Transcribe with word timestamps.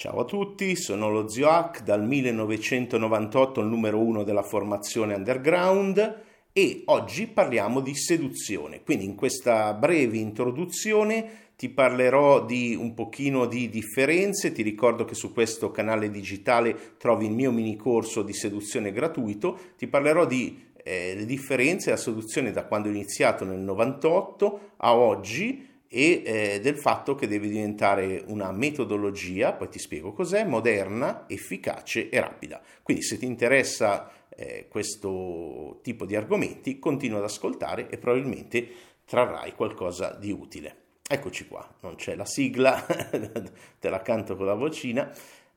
Ciao 0.00 0.20
a 0.20 0.24
tutti, 0.24 0.76
sono 0.76 1.10
lo 1.10 1.26
Zio 1.26 1.48
Hack, 1.48 1.82
dal 1.82 2.06
1998 2.06 3.62
il 3.62 3.66
numero 3.66 3.98
uno 3.98 4.22
della 4.22 4.44
formazione 4.44 5.14
underground 5.14 6.22
e 6.52 6.82
oggi 6.84 7.26
parliamo 7.26 7.80
di 7.80 7.96
seduzione. 7.96 8.84
Quindi 8.84 9.06
in 9.06 9.16
questa 9.16 9.74
breve 9.74 10.18
introduzione 10.18 11.48
ti 11.56 11.68
parlerò 11.68 12.44
di 12.44 12.76
un 12.76 12.94
pochino 12.94 13.46
di 13.46 13.68
differenze, 13.68 14.52
ti 14.52 14.62
ricordo 14.62 15.04
che 15.04 15.16
su 15.16 15.32
questo 15.32 15.72
canale 15.72 16.12
digitale 16.12 16.94
trovi 16.96 17.26
il 17.26 17.32
mio 17.32 17.50
mini 17.50 17.74
corso 17.74 18.22
di 18.22 18.34
seduzione 18.34 18.92
gratuito, 18.92 19.58
ti 19.76 19.88
parlerò 19.88 20.26
di 20.26 20.66
eh, 20.84 21.16
le 21.16 21.24
differenze, 21.24 21.90
la 21.90 21.96
seduzione 21.96 22.52
da 22.52 22.66
quando 22.66 22.86
ho 22.86 22.92
iniziato 22.92 23.44
nel 23.44 23.58
98 23.58 24.60
a 24.76 24.94
oggi 24.94 25.67
e 25.88 26.22
eh, 26.24 26.60
del 26.60 26.76
fatto 26.76 27.14
che 27.14 27.26
deve 27.26 27.48
diventare 27.48 28.22
una 28.26 28.52
metodologia, 28.52 29.52
poi 29.54 29.68
ti 29.68 29.78
spiego 29.78 30.12
cos'è, 30.12 30.44
moderna, 30.44 31.24
efficace 31.26 32.10
e 32.10 32.20
rapida. 32.20 32.60
Quindi 32.82 33.02
se 33.02 33.18
ti 33.18 33.24
interessa 33.24 34.10
eh, 34.28 34.66
questo 34.68 35.80
tipo 35.82 36.04
di 36.04 36.14
argomenti, 36.14 36.78
continua 36.78 37.18
ad 37.18 37.24
ascoltare 37.24 37.88
e 37.88 37.96
probabilmente 37.98 38.68
trarrai 39.04 39.54
qualcosa 39.54 40.12
di 40.12 40.30
utile. 40.30 40.76
Eccoci 41.10 41.48
qua, 41.48 41.66
non 41.80 41.94
c'è 41.94 42.14
la 42.14 42.26
sigla, 42.26 42.84
te 43.80 43.88
la 43.88 44.02
canto 44.02 44.36
con 44.36 44.44
la 44.44 44.54
vocina 44.54 45.10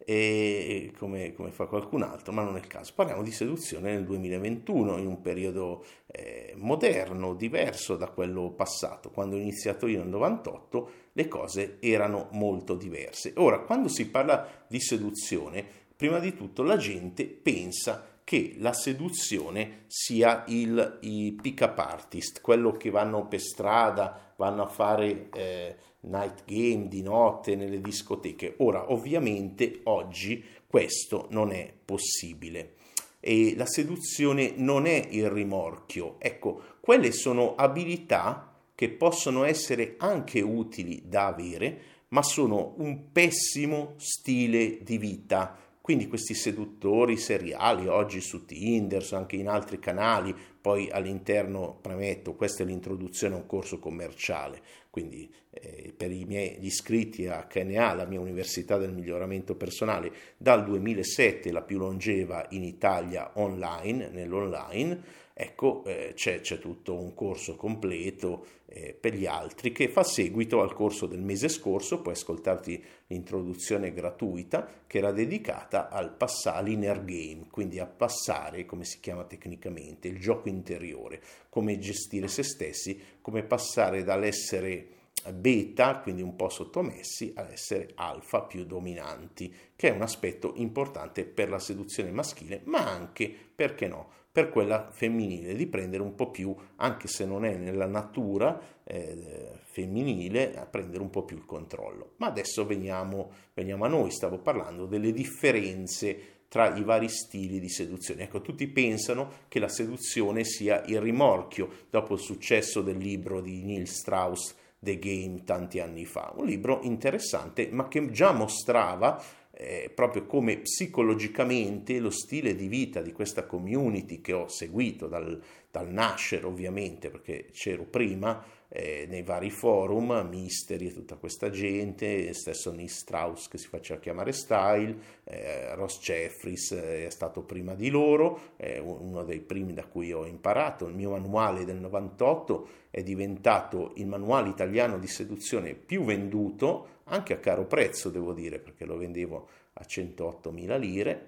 e 0.06 0.92
come, 0.98 1.34
come, 1.34 1.52
fa 1.52 1.66
qualcun 1.66 2.04
altro, 2.04 2.34
ma 2.34 2.44
non 2.44 2.56
è 2.56 2.60
il 2.60 2.68
caso. 2.68 2.94
Parliamo 2.96 3.24
di 3.24 3.32
seduzione 3.32 3.94
nel 3.94 4.04
2021, 4.06 4.98
in 4.98 5.08
un 5.08 5.22
periodo 5.22 5.86
eh, 6.08 6.54
moderno, 6.58 7.34
diverso 7.34 7.96
da 7.96 8.08
quello 8.10 8.52
passato. 8.52 9.10
Quando 9.10 9.36
ho 9.36 9.40
iniziato 9.40 9.88
io 9.88 10.00
nel 10.00 10.10
98 10.10 10.92
le 11.14 11.28
cose 11.28 11.78
erano 11.80 12.30
molto 12.32 12.76
diverse. 12.76 13.34
Ora, 13.36 13.60
quando 13.60 13.88
si 13.88 14.10
parla 14.10 14.66
di 14.68 14.80
seduzione, 14.80 15.66
prima 15.96 16.20
di 16.20 16.36
tutto 16.36 16.64
la 16.64 16.78
gente 16.78 17.26
pensa 17.26 18.11
che 18.24 18.56
la 18.58 18.74
seduzione 18.74 19.84
sia 19.88 20.44
il, 20.48 21.00
il 21.02 21.34
pick-up 21.34 21.78
artist, 21.80 22.42
quello 22.42 22.72
che 22.72 22.90
vanno 22.90 23.28
per 23.28 23.42
strada, 23.42 24.34
vanno 24.38 24.64
a 24.64 24.68
fare 24.68 25.30
eh, 25.34 25.76
night 26.02 26.44
game 26.46 26.88
di 26.88 27.02
notte 27.02 27.56
nelle 27.56 27.82
discoteche. 27.82 28.56
Ora, 28.58 28.92
ovviamente, 28.92 29.82
oggi 29.84 30.44
questo 30.68 31.28
non 31.32 31.52
è 31.52 31.72
possibile. 31.84 32.76
E 33.20 33.56
la 33.56 33.66
seduzione 33.68 34.54
non 34.56 34.86
è 34.86 35.08
il 35.12 35.30
rimorchio. 35.30 36.16
Ecco, 36.20 36.62
quelle 36.80 37.12
sono 37.12 37.56
abilità 37.56 38.52
che 38.74 38.90
possono 38.90 39.44
essere 39.44 39.96
anche 39.98 40.42
utili 40.42 41.04
da 41.06 41.28
avere, 41.28 41.82
ma 42.10 42.24
sono 42.24 42.74
un 42.78 43.12
pessimo 43.12 43.94
stile 43.98 44.82
di 44.82 44.98
vita 44.98 45.56
quindi 45.82 46.08
questi 46.08 46.36
seduttori 46.36 47.18
seriali 47.18 47.88
oggi 47.88 48.22
su 48.22 48.46
Tinder, 48.46 49.06
anche 49.12 49.36
in 49.36 49.48
altri 49.48 49.80
canali, 49.80 50.34
poi 50.62 50.90
all'interno, 50.92 51.78
premetto, 51.82 52.36
questa 52.36 52.62
è 52.62 52.66
l'introduzione 52.68 53.34
a 53.34 53.38
un 53.38 53.48
corso 53.48 53.80
commerciale, 53.80 54.62
quindi 54.92 55.28
eh, 55.50 55.92
per 55.98 56.12
i 56.12 56.24
miei 56.26 56.64
iscritti 56.64 57.28
a 57.28 57.48
KNA, 57.48 57.96
la 57.96 58.06
mia 58.06 58.20
Università 58.20 58.78
del 58.78 58.94
Miglioramento 58.94 59.56
Personale, 59.56 60.12
dal 60.38 60.64
2007 60.64 61.52
la 61.52 61.64
più 61.64 61.80
longeva 61.80 62.46
in 62.52 62.64
Italia 62.64 63.32
online, 63.34 64.10
nell'online, 64.10 65.02
ecco 65.42 65.84
eh, 65.86 66.12
c'è, 66.14 66.40
c'è, 66.42 66.60
tutto 66.60 66.94
un 66.94 67.16
corso 67.16 67.56
completo 67.56 68.46
eh, 68.68 68.96
per 68.98 69.16
gli 69.16 69.26
altri 69.26 69.72
che 69.72 69.90
fa 69.90 70.04
seguito 70.04 70.62
al 70.62 70.74
corso 70.74 71.08
del 71.08 71.22
mese 71.22 71.50
scorso, 71.50 72.02
puoi 72.02 72.14
ascoltarti 72.14 72.84
l'introduzione 73.08 73.92
gratuita 73.92 74.68
che 74.86 75.00
era 75.00 75.12
dedicata 75.12 75.90
al 75.90 76.14
passare 76.14 76.68
l'inner 76.68 77.04
game, 77.04 77.48
quindi 77.50 77.80
a 77.80 77.88
passare, 77.88 78.66
come 78.66 78.86
si 78.86 79.00
chiama 79.00 79.24
tecnicamente, 79.24 80.08
il 80.08 80.20
gioco 80.20 80.48
interiore, 80.48 81.22
come 81.50 81.80
gestire 81.80 82.28
se 82.28 82.44
stessi, 82.44 83.00
come 83.20 83.42
passare 83.44 84.04
dall'essere 84.04 85.00
beta, 85.34 86.00
quindi 86.00 86.22
un 86.22 86.36
po' 86.36 86.50
sottomessi, 86.50 87.32
ad 87.36 87.52
essere 87.52 87.92
alfa 87.96 88.42
più 88.42 88.66
dominanti, 88.66 89.54
che 89.76 89.90
è 89.90 89.92
un 89.92 90.02
aspetto 90.02 90.54
importante 90.56 91.26
per 91.26 91.50
la 91.50 91.60
seduzione 91.60 92.12
maschile, 92.12 92.62
ma 92.66 92.88
anche, 92.90 93.34
perché 93.54 93.88
no, 93.88 94.10
per 94.32 94.50
quella 94.50 94.90
femminile, 94.92 95.56
di 95.56 95.68
prendere 95.68 96.02
un 96.04 96.16
po' 96.16 96.32
più, 96.32 96.56
anche 96.78 97.08
se 97.08 97.26
non 97.26 97.44
è 97.44 97.56
nella 97.56 97.86
natura 97.86 98.60
eh, 98.84 99.60
femminile, 99.64 100.56
a 100.56 100.66
prendere 100.66 101.02
un 101.02 101.10
po' 101.10 101.24
più 101.24 101.36
il 101.36 101.46
controllo. 101.46 102.14
Ma 102.18 102.28
adesso 102.28 102.66
veniamo, 102.66 103.32
veniamo 103.54 103.84
a 103.84 103.90
noi, 103.90 104.10
stavo 104.12 104.40
parlando 104.40 104.86
delle 104.86 105.12
differenze 105.12 106.40
tra 106.48 106.76
i 106.76 106.84
vari 106.84 107.08
stili 107.08 107.60
di 107.60 107.70
seduzione. 107.70 108.24
Ecco, 108.24 108.42
tutti 108.42 108.68
pensano 108.68 109.32
che 109.48 109.60
la 109.60 109.70
seduzione 109.70 110.44
sia 110.44 110.84
il 110.86 111.00
rimorchio 111.00 111.70
dopo 111.90 112.14
il 112.14 112.20
successo 112.20 112.82
del 112.82 112.98
libro 112.98 113.40
di 113.40 113.64
Neil 113.64 113.88
Strauss 113.88 114.56
The 114.84 114.98
Game 114.98 115.44
tanti 115.44 115.80
anni 115.80 116.06
fa, 116.06 116.34
un 116.36 116.48
libro 116.48 116.80
interessante 116.82 117.70
ma 117.72 117.88
che 117.88 118.10
già 118.10 118.32
mostrava 118.32 119.22
eh, 119.52 119.92
proprio 119.94 120.26
come 120.26 120.58
psicologicamente 120.58 122.00
lo 122.00 122.10
stile 122.10 122.56
di 122.56 122.68
vita 122.68 123.00
di 123.02 123.12
questa 123.12 123.46
community 123.46 124.22
che 124.22 124.34
ho 124.34 124.48
seguito 124.48 125.06
dal, 125.06 125.40
dal 125.70 125.88
nascere 125.88 126.48
ovviamente 126.48 127.12
perché 127.12 127.50
c'ero 127.52 127.84
prima 127.84 128.44
eh, 128.74 129.06
nei 129.10 129.22
vari 129.22 129.50
forum, 129.50 130.28
Mystery 130.30 130.88
e 130.88 130.94
tutta 130.94 131.18
questa 131.18 131.50
gente, 131.50 132.34
stesso 132.34 132.72
Neil 132.72 132.90
Strauss 132.90 133.50
che 133.50 133.58
si 133.58 133.68
faceva 133.68 134.00
chiamare 134.00 134.32
Style, 134.32 134.98
eh, 135.26 135.76
Ross 135.76 136.00
Jeffries 136.00 136.72
eh, 136.72 137.06
è 137.08 137.10
stato 137.10 137.42
prima 137.44 137.76
di 137.76 137.90
loro, 137.90 138.54
uno 138.82 139.24
dei 139.24 139.42
primi 139.42 139.74
da 139.74 139.86
cui 139.86 140.14
ho 140.14 140.26
imparato, 140.26 140.88
il 140.88 140.96
mio 140.96 141.12
manuale 141.12 141.66
del 141.66 141.78
98 141.78 142.68
è 142.90 143.04
diventato 143.04 143.92
il 143.96 144.08
manuale 144.08 144.50
italiano 144.50 144.98
di 145.00 145.08
seduzione 145.08 145.74
più 145.74 146.04
venduto, 146.06 147.00
anche 147.06 147.34
a 147.34 147.40
caro 147.40 147.66
prezzo 147.66 148.10
devo 148.10 148.32
dire, 148.32 148.60
perché 148.60 148.86
lo 148.86 148.98
vendevo 148.98 149.48
a 149.74 149.86
108.000 149.86 150.80
lire. 150.80 151.28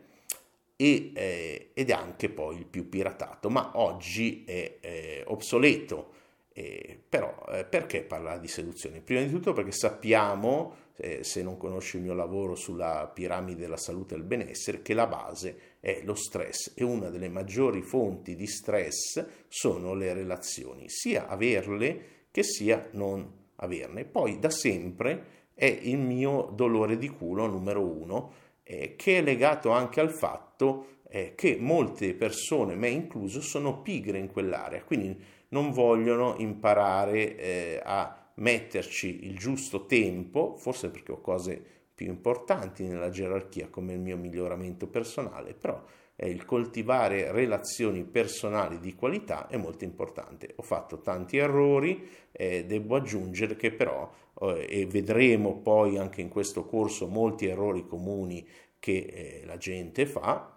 E, 0.76 1.12
eh, 1.14 1.70
ed 1.74 1.90
è 1.90 1.94
anche 1.94 2.30
poi 2.30 2.58
il 2.58 2.66
più 2.66 2.90
piratato, 2.90 3.50
ma 3.50 3.72
oggi 3.76 4.44
è 4.46 4.78
eh, 4.82 5.24
obsoleto 5.28 6.22
eh, 6.54 7.02
però 7.10 7.44
eh, 7.50 7.66
perché 7.66 8.04
parlare 8.04 8.40
di 8.40 8.48
seduzione? 8.48 9.02
Prima 9.02 9.22
di 9.22 9.30
tutto 9.30 9.54
perché 9.54 9.72
sappiamo, 9.72 10.76
eh, 10.96 11.24
se 11.24 11.42
non 11.42 11.58
conosci 11.58 11.98
il 11.98 12.04
mio 12.04 12.14
lavoro 12.14 12.54
sulla 12.56 13.10
piramide 13.12 13.62
della 13.62 13.78
salute 13.78 14.14
e 14.14 14.18
del 14.18 14.28
benessere, 14.28 14.84
che 14.84 14.94
la 14.94 15.08
base 15.08 15.78
è 15.80 16.02
lo 16.04 16.14
stress 16.14 16.74
e 16.76 16.84
una 16.84 17.10
delle 17.10 17.30
maggiori 17.30 17.82
fonti 17.82 18.36
di 18.36 18.46
stress 18.46 19.26
sono 19.48 19.96
le 19.96 20.14
relazioni, 20.14 20.90
sia 20.90 21.28
averle 21.28 22.28
che 22.30 22.44
sia 22.44 22.88
non 22.92 23.42
averne. 23.56 24.06
Poi 24.06 24.38
da 24.38 24.52
sempre 24.52 25.42
è 25.56 25.66
il 25.66 25.98
mio 25.98 26.52
dolore 26.54 26.98
di 26.98 27.10
culo 27.10 27.48
numero 27.48 27.82
uno, 27.82 28.32
eh, 28.64 28.96
che 28.96 29.18
è 29.18 29.22
legato 29.22 29.72
anche 29.72 30.00
al 30.00 30.14
fatto 30.14 31.02
eh, 31.10 31.34
che 31.36 31.58
molte 31.60 32.14
persone, 32.14 32.76
me 32.76 32.90
incluso, 32.90 33.42
sono 33.42 33.82
pigre 33.82 34.18
in 34.18 34.32
quell'area, 34.32 34.84
quindi 34.84 35.16
non 35.54 35.72
vogliono 35.72 36.36
imparare 36.40 37.38
eh, 37.38 37.82
a 37.84 38.32
metterci 38.36 39.26
il 39.28 39.38
giusto 39.38 39.86
tempo, 39.86 40.56
forse 40.58 40.90
perché 40.90 41.12
ho 41.12 41.22
cose 41.22 41.64
più 41.94 42.08
importanti 42.08 42.84
nella 42.84 43.12
gerarchia 43.12 43.70
come 43.70 43.94
il 43.94 44.00
mio 44.00 44.18
miglioramento 44.18 44.88
personale, 44.88 45.54
però 45.54 45.80
eh, 46.16 46.28
il 46.28 46.44
coltivare 46.44 47.32
relazioni 47.32 48.04
personali 48.04 48.80
di 48.80 48.96
qualità 48.96 49.48
è 49.48 49.58
molto 49.58 49.84
importante. 49.84 50.54
Ho 50.56 50.64
fatto 50.64 51.02
tanti 51.02 51.38
errori, 51.38 52.08
eh, 52.32 52.66
devo 52.66 52.96
aggiungere 52.96 53.56
che 53.56 53.72
però, 53.72 54.12
eh, 54.42 54.66
e 54.68 54.86
vedremo 54.88 55.60
poi 55.60 56.00
anche 56.00 56.22
in 56.22 56.30
questo 56.30 56.66
corso 56.66 57.08
molti 57.08 57.46
errori 57.46 57.86
comuni 57.86 58.46
che 58.80 58.98
eh, 58.98 59.46
la 59.46 59.58
gente 59.58 60.08
fa, 60.08 60.52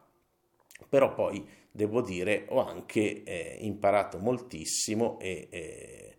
però 0.88 1.12
poi 1.12 1.46
devo 1.76 2.00
dire 2.00 2.46
ho 2.48 2.64
anche 2.64 3.22
eh, 3.22 3.58
imparato 3.60 4.18
moltissimo 4.18 5.20
e, 5.20 5.48
e, 5.50 6.16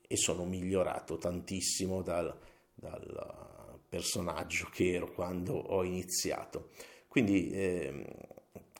e, 0.00 0.16
sono 0.16 0.46
migliorato 0.46 1.18
tantissimo 1.18 2.00
dal, 2.00 2.34
dal, 2.74 3.78
personaggio 3.88 4.68
che 4.72 4.94
ero 4.94 5.12
quando 5.12 5.54
ho 5.54 5.84
iniziato. 5.84 6.70
Quindi 7.06 7.50
eh, 7.50 8.04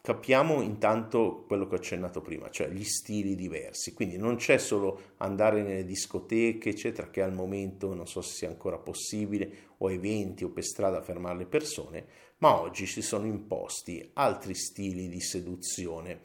capiamo 0.06 0.60
intanto 0.60 1.42
quello 1.48 1.66
che 1.66 1.74
ho 1.74 1.78
accennato 1.78 2.20
prima, 2.20 2.48
cioè 2.48 2.68
gli 2.68 2.84
stili 2.84 3.34
diversi. 3.34 3.92
Quindi 3.92 4.16
non 4.16 4.36
c'è 4.36 4.56
solo 4.56 5.14
andare 5.16 5.64
nelle 5.64 5.84
discoteche, 5.84 6.68
eccetera, 6.68 7.10
che 7.10 7.22
al 7.22 7.32
momento 7.32 7.92
non 7.92 8.06
so 8.06 8.20
se 8.20 8.34
sia 8.34 8.48
ancora 8.48 8.78
possibile, 8.78 9.50
o 9.78 9.90
eventi 9.90 10.44
o 10.44 10.50
per 10.50 10.62
strada 10.62 11.02
fermare 11.02 11.38
le 11.38 11.46
persone, 11.46 12.06
ma 12.38 12.60
oggi 12.60 12.86
si 12.86 13.02
sono 13.02 13.26
imposti 13.26 14.08
altri 14.12 14.54
stili 14.54 15.08
di 15.08 15.20
seduzione. 15.20 16.20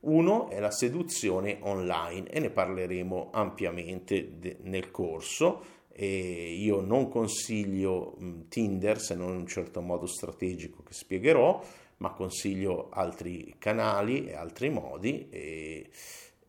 Uno 0.00 0.48
è 0.48 0.58
la 0.58 0.70
seduzione 0.70 1.58
online 1.60 2.30
e 2.30 2.40
ne 2.40 2.48
parleremo 2.48 3.32
ampiamente 3.32 4.38
de- 4.38 4.56
nel 4.62 4.90
corso 4.90 5.74
e 5.92 6.54
io 6.54 6.80
non 6.80 7.08
consiglio 7.08 8.16
Tinder 8.48 8.98
se 8.98 9.14
non 9.14 9.30
in 9.32 9.36
un 9.40 9.46
certo 9.46 9.80
modo 9.82 10.06
strategico 10.06 10.82
che 10.82 10.92
spiegherò, 10.92 11.62
ma 11.98 12.10
consiglio 12.10 12.88
altri 12.90 13.54
canali 13.58 14.26
e 14.26 14.34
altri 14.34 14.70
modi. 14.70 15.28
E, 15.30 15.88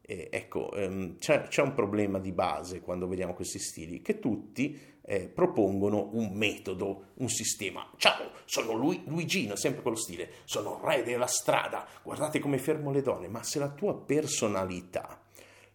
e 0.01 0.29
ecco, 0.31 0.71
ehm, 0.73 1.17
c'è, 1.17 1.47
c'è, 1.47 1.61
un 1.61 1.73
problema 1.73 2.19
di 2.19 2.31
base 2.31 2.81
quando 2.81 3.07
vediamo 3.07 3.33
questi 3.33 3.59
stili, 3.59 4.01
che 4.01 4.19
tutti 4.19 4.79
eh, 5.01 5.27
propongono 5.27 6.09
un 6.13 6.31
metodo, 6.33 7.11
un 7.15 7.29
sistema. 7.29 7.89
Ciao, 7.97 8.31
sono 8.45 8.73
Lu- 8.73 9.03
Luigino, 9.05 9.55
sempre 9.55 9.81
quello 9.81 9.97
stile, 9.97 10.29
sono 10.45 10.79
re 10.83 11.03
della 11.03 11.27
strada, 11.27 11.87
guardate 12.03 12.39
come 12.39 12.57
fermo 12.57 12.91
le 12.91 13.01
donne, 13.01 13.27
ma 13.27 13.43
se 13.43 13.59
la 13.59 13.69
tua 13.69 13.95
personalità 13.97 15.21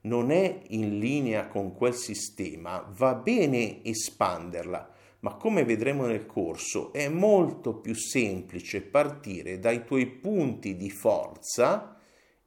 non 0.02 0.30
è 0.30 0.62
in 0.68 0.98
linea 0.98 1.46
con 1.48 1.74
quel 1.74 1.94
sistema, 1.94 2.84
va 2.96 3.14
bene 3.14 3.84
espanderla, 3.84 4.91
ma 5.22 5.34
come 5.36 5.64
vedremo 5.64 6.06
nel 6.06 6.26
corso 6.26 6.92
è 6.92 7.08
molto 7.08 7.74
più 7.74 7.94
semplice 7.94 8.82
partire 8.82 9.58
dai 9.58 9.84
tuoi 9.84 10.06
punti 10.06 10.76
di 10.76 10.90
forza 10.90 11.96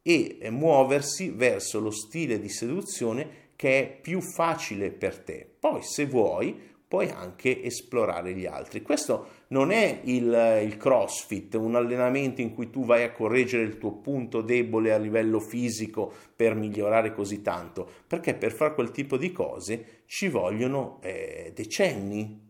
e 0.01 0.38
muoversi 0.51 1.30
verso 1.30 1.80
lo 1.80 1.92
stile 1.92 2.39
di 2.39 2.50
seduzione 2.50 3.44
che 3.56 3.80
è 3.80 4.00
più 4.01 4.22
facile 4.22 4.92
per 4.92 5.19
te. 5.19 5.50
Poi 5.60 5.81
se 5.81 6.06
vuoi 6.06 6.74
puoi 6.88 7.10
anche 7.10 7.63
esplorare 7.63 8.33
gli 8.33 8.45
altri. 8.45 8.81
Questo 8.81 9.28
non 9.48 9.71
è 9.71 10.01
il, 10.04 10.62
il, 10.63 10.78
CrossFit, 10.78 11.56
un 11.56 11.75
allenamento 11.75 12.42
in 12.42 12.54
cui 12.54 12.69
tu 12.69 12.86
vai 12.86 13.04
a 13.04 13.12
correggere 13.12 13.63
il 13.63 13.78
tuo 13.78 13.94
punto 13.94 14.42
debole 14.42 14.94
a 14.94 14.98
livello 14.98 15.39
fisico 15.39 16.13
per 16.36 16.56
migliorare 16.56 17.13
così 17.13 17.42
tanto, 17.42 17.89
perché 18.06 18.36
per 18.36 18.51
fare 18.51 18.75
quel 18.75 18.92
tipo 18.92 19.18
di 19.18 19.31
cose 19.31 20.04
ci 20.06 20.28
vogliono 20.28 21.00
eh, 21.01 21.51
decenni, 21.56 22.44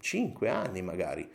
cinque 0.00 0.48
anni 0.48 0.82
magari. 0.82 1.28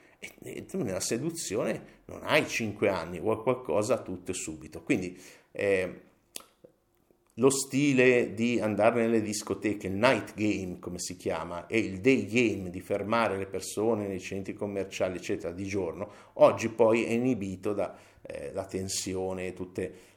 E 0.43 0.65
tu 0.65 0.83
nella 0.83 0.99
seduzione 0.99 2.01
non 2.05 2.19
hai 2.23 2.47
cinque 2.47 2.89
anni, 2.89 3.19
vuoi 3.19 3.37
qualcosa 3.37 4.01
tutto 4.01 4.31
e 4.31 4.33
subito. 4.35 4.83
Quindi 4.83 5.19
eh, 5.51 6.01
lo 7.35 7.49
stile 7.49 8.33
di 8.33 8.59
andare 8.59 9.01
nelle 9.01 9.21
discoteche, 9.21 9.87
il 9.87 9.93
night 9.93 10.33
game 10.35 10.77
come 10.79 10.99
si 10.99 11.15
chiama, 11.15 11.65
e 11.65 11.79
il 11.79 11.99
day 11.99 12.25
game 12.25 12.69
di 12.69 12.81
fermare 12.81 13.37
le 13.37 13.47
persone 13.47 14.07
nei 14.07 14.19
centri 14.19 14.53
commerciali, 14.53 15.17
eccetera, 15.17 15.51
di 15.51 15.63
giorno, 15.63 16.11
oggi 16.33 16.69
poi 16.69 17.05
è 17.05 17.11
inibito 17.11 17.73
da 17.73 17.97
eh, 18.21 18.51
tensione 18.67 19.47
e 19.47 19.53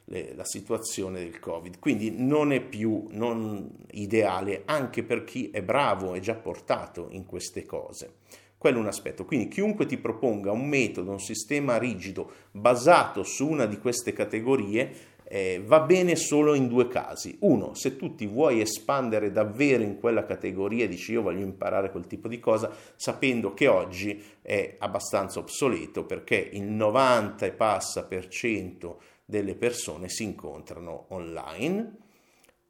tutta 0.05 0.35
la 0.35 0.45
situazione 0.45 1.19
del 1.19 1.39
Covid. 1.39 1.79
Quindi 1.79 2.13
non 2.17 2.51
è 2.51 2.61
più 2.61 3.07
non 3.11 3.69
ideale 3.91 4.63
anche 4.65 5.03
per 5.03 5.23
chi 5.23 5.49
è 5.51 5.61
bravo 5.61 6.13
e 6.13 6.19
già 6.19 6.35
portato 6.35 7.07
in 7.11 7.25
queste 7.25 7.65
cose. 7.65 8.15
Quello 8.57 8.77
è 8.77 8.81
un 8.81 8.87
aspetto. 8.87 9.25
Quindi 9.25 9.47
chiunque 9.47 9.85
ti 9.85 9.97
proponga 9.97 10.51
un 10.51 10.67
metodo, 10.67 11.11
un 11.11 11.19
sistema 11.19 11.77
rigido 11.77 12.31
basato 12.51 13.23
su 13.23 13.47
una 13.47 13.65
di 13.65 13.77
queste 13.77 14.13
categorie, 14.13 15.13
eh, 15.27 15.61
va 15.65 15.81
bene 15.81 16.15
solo 16.15 16.53
in 16.53 16.67
due 16.67 16.87
casi. 16.87 17.37
Uno, 17.41 17.73
se 17.73 17.95
tu 17.95 18.15
ti 18.15 18.25
vuoi 18.25 18.61
espandere 18.61 19.31
davvero 19.31 19.83
in 19.83 19.99
quella 19.99 20.23
categoria, 20.23 20.87
dici 20.87 21.11
io 21.11 21.21
voglio 21.21 21.43
imparare 21.43 21.91
quel 21.91 22.07
tipo 22.07 22.27
di 22.27 22.39
cosa, 22.39 22.71
sapendo 22.95 23.53
che 23.53 23.67
oggi 23.67 24.23
è 24.41 24.75
abbastanza 24.79 25.39
obsoleto 25.39 26.05
perché 26.05 26.49
il 26.53 26.63
90 26.63 27.45
e 27.45 27.51
passa 27.51 28.05
per 28.05 28.27
cento 28.27 28.99
delle 29.25 29.55
persone 29.55 30.07
si 30.07 30.23
incontrano 30.23 31.07
online 31.09 31.97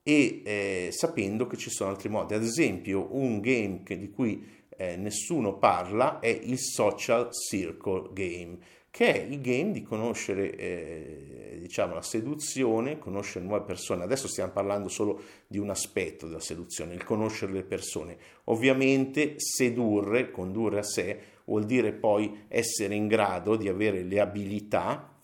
e 0.01 0.41
eh, 0.45 0.89
sapendo 0.91 1.47
che 1.47 1.57
ci 1.57 1.69
sono 1.69 1.89
altri 1.89 2.09
modi. 2.09 2.33
Ad 2.33 2.43
esempio, 2.43 3.07
un 3.11 3.41
game 3.41 3.83
che, 3.83 3.97
di 3.97 4.09
cui 4.09 4.47
eh, 4.77 4.95
nessuno 4.95 5.57
parla 5.57 6.19
è 6.19 6.27
il 6.27 6.59
social 6.59 7.29
circle 7.31 8.09
game 8.13 8.57
che 8.95 9.13
è 9.13 9.25
il 9.29 9.41
game 9.41 9.73
di 9.73 9.83
conoscere 9.83 10.55
eh, 10.55 11.57
diciamo, 11.59 11.95
la 11.95 12.01
seduzione, 12.01 12.97
conoscere 12.97 13.43
nuove 13.43 13.65
persone. 13.65 14.05
Adesso 14.05 14.29
stiamo 14.29 14.53
parlando 14.53 14.87
solo 14.87 15.21
di 15.47 15.57
un 15.57 15.69
aspetto 15.69 16.27
della 16.27 16.39
seduzione, 16.39 16.93
il 16.93 17.03
conoscere 17.03 17.51
le 17.51 17.63
persone. 17.63 18.17
Ovviamente 18.45 19.33
sedurre, 19.35 20.31
condurre 20.31 20.79
a 20.79 20.83
sé, 20.83 21.19
vuol 21.43 21.65
dire 21.65 21.91
poi 21.91 22.45
essere 22.47 22.95
in 22.95 23.07
grado 23.07 23.57
di 23.57 23.67
avere 23.67 24.01
le 24.01 24.21
abilità 24.21 25.14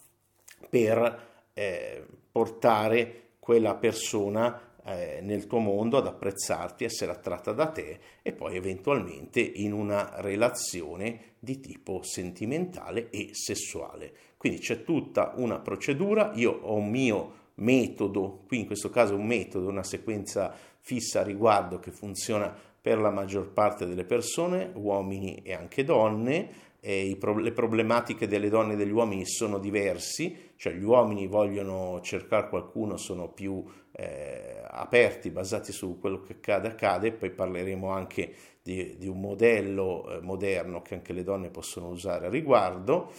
per 0.71 1.27
eh, 1.53 2.05
portare 2.31 3.33
quella 3.39 3.75
persona 3.75 4.69
eh, 4.85 5.19
nel 5.21 5.45
tuo 5.47 5.59
mondo, 5.59 5.97
ad 5.97 6.07
apprezzarti, 6.07 6.85
essere 6.85 7.11
attratta 7.11 7.51
da 7.51 7.67
te 7.67 7.99
e 8.21 8.31
poi 8.31 8.55
eventualmente 8.55 9.41
in 9.41 9.73
una 9.73 10.21
relazione 10.21 11.35
di 11.39 11.59
tipo 11.59 12.01
sentimentale 12.03 13.09
e 13.09 13.31
sessuale. 13.33 14.13
Quindi 14.37 14.59
c'è 14.59 14.83
tutta 14.83 15.33
una 15.35 15.59
procedura, 15.59 16.31
io 16.35 16.51
ho 16.61 16.75
un 16.75 16.89
mio 16.89 17.33
metodo, 17.55 18.43
qui 18.47 18.59
in 18.59 18.65
questo 18.65 18.89
caso 18.89 19.15
un 19.15 19.27
metodo, 19.27 19.67
una 19.67 19.83
sequenza 19.83 20.55
fissa 20.79 21.19
a 21.19 21.23
riguardo 21.23 21.79
che 21.79 21.91
funziona 21.91 22.55
per 22.81 22.97
la 22.97 23.11
maggior 23.11 23.51
parte 23.51 23.85
delle 23.85 24.05
persone, 24.05 24.71
uomini 24.73 25.41
e 25.43 25.53
anche 25.53 25.83
donne, 25.83 26.69
e 26.83 27.15
pro- 27.19 27.37
le 27.37 27.51
problematiche 27.51 28.27
delle 28.27 28.49
donne 28.49 28.73
e 28.73 28.75
degli 28.75 28.91
uomini 28.91 29.25
sono 29.25 29.59
diversi, 29.59 30.51
cioè 30.55 30.73
gli 30.73 30.83
uomini 30.83 31.27
vogliono 31.27 32.01
cercare 32.01 32.49
qualcuno, 32.49 32.97
sono 32.97 33.29
più 33.29 33.63
eh, 33.91 34.63
aperti, 34.67 35.29
basati 35.29 35.71
su 35.71 35.99
quello 35.99 36.21
che 36.21 36.33
accade, 36.33 36.69
accade, 36.69 37.11
poi 37.11 37.29
parleremo 37.29 37.87
anche 37.89 38.33
di, 38.63 38.97
di 38.97 39.07
un 39.07 39.19
modello 39.19 40.09
eh, 40.09 40.21
moderno 40.21 40.81
che 40.81 40.95
anche 40.95 41.13
le 41.13 41.23
donne 41.23 41.49
possono 41.49 41.89
usare 41.89 42.25
a 42.25 42.29
riguardo. 42.29 43.11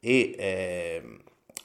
E 0.00 0.34
eh, 0.38 1.02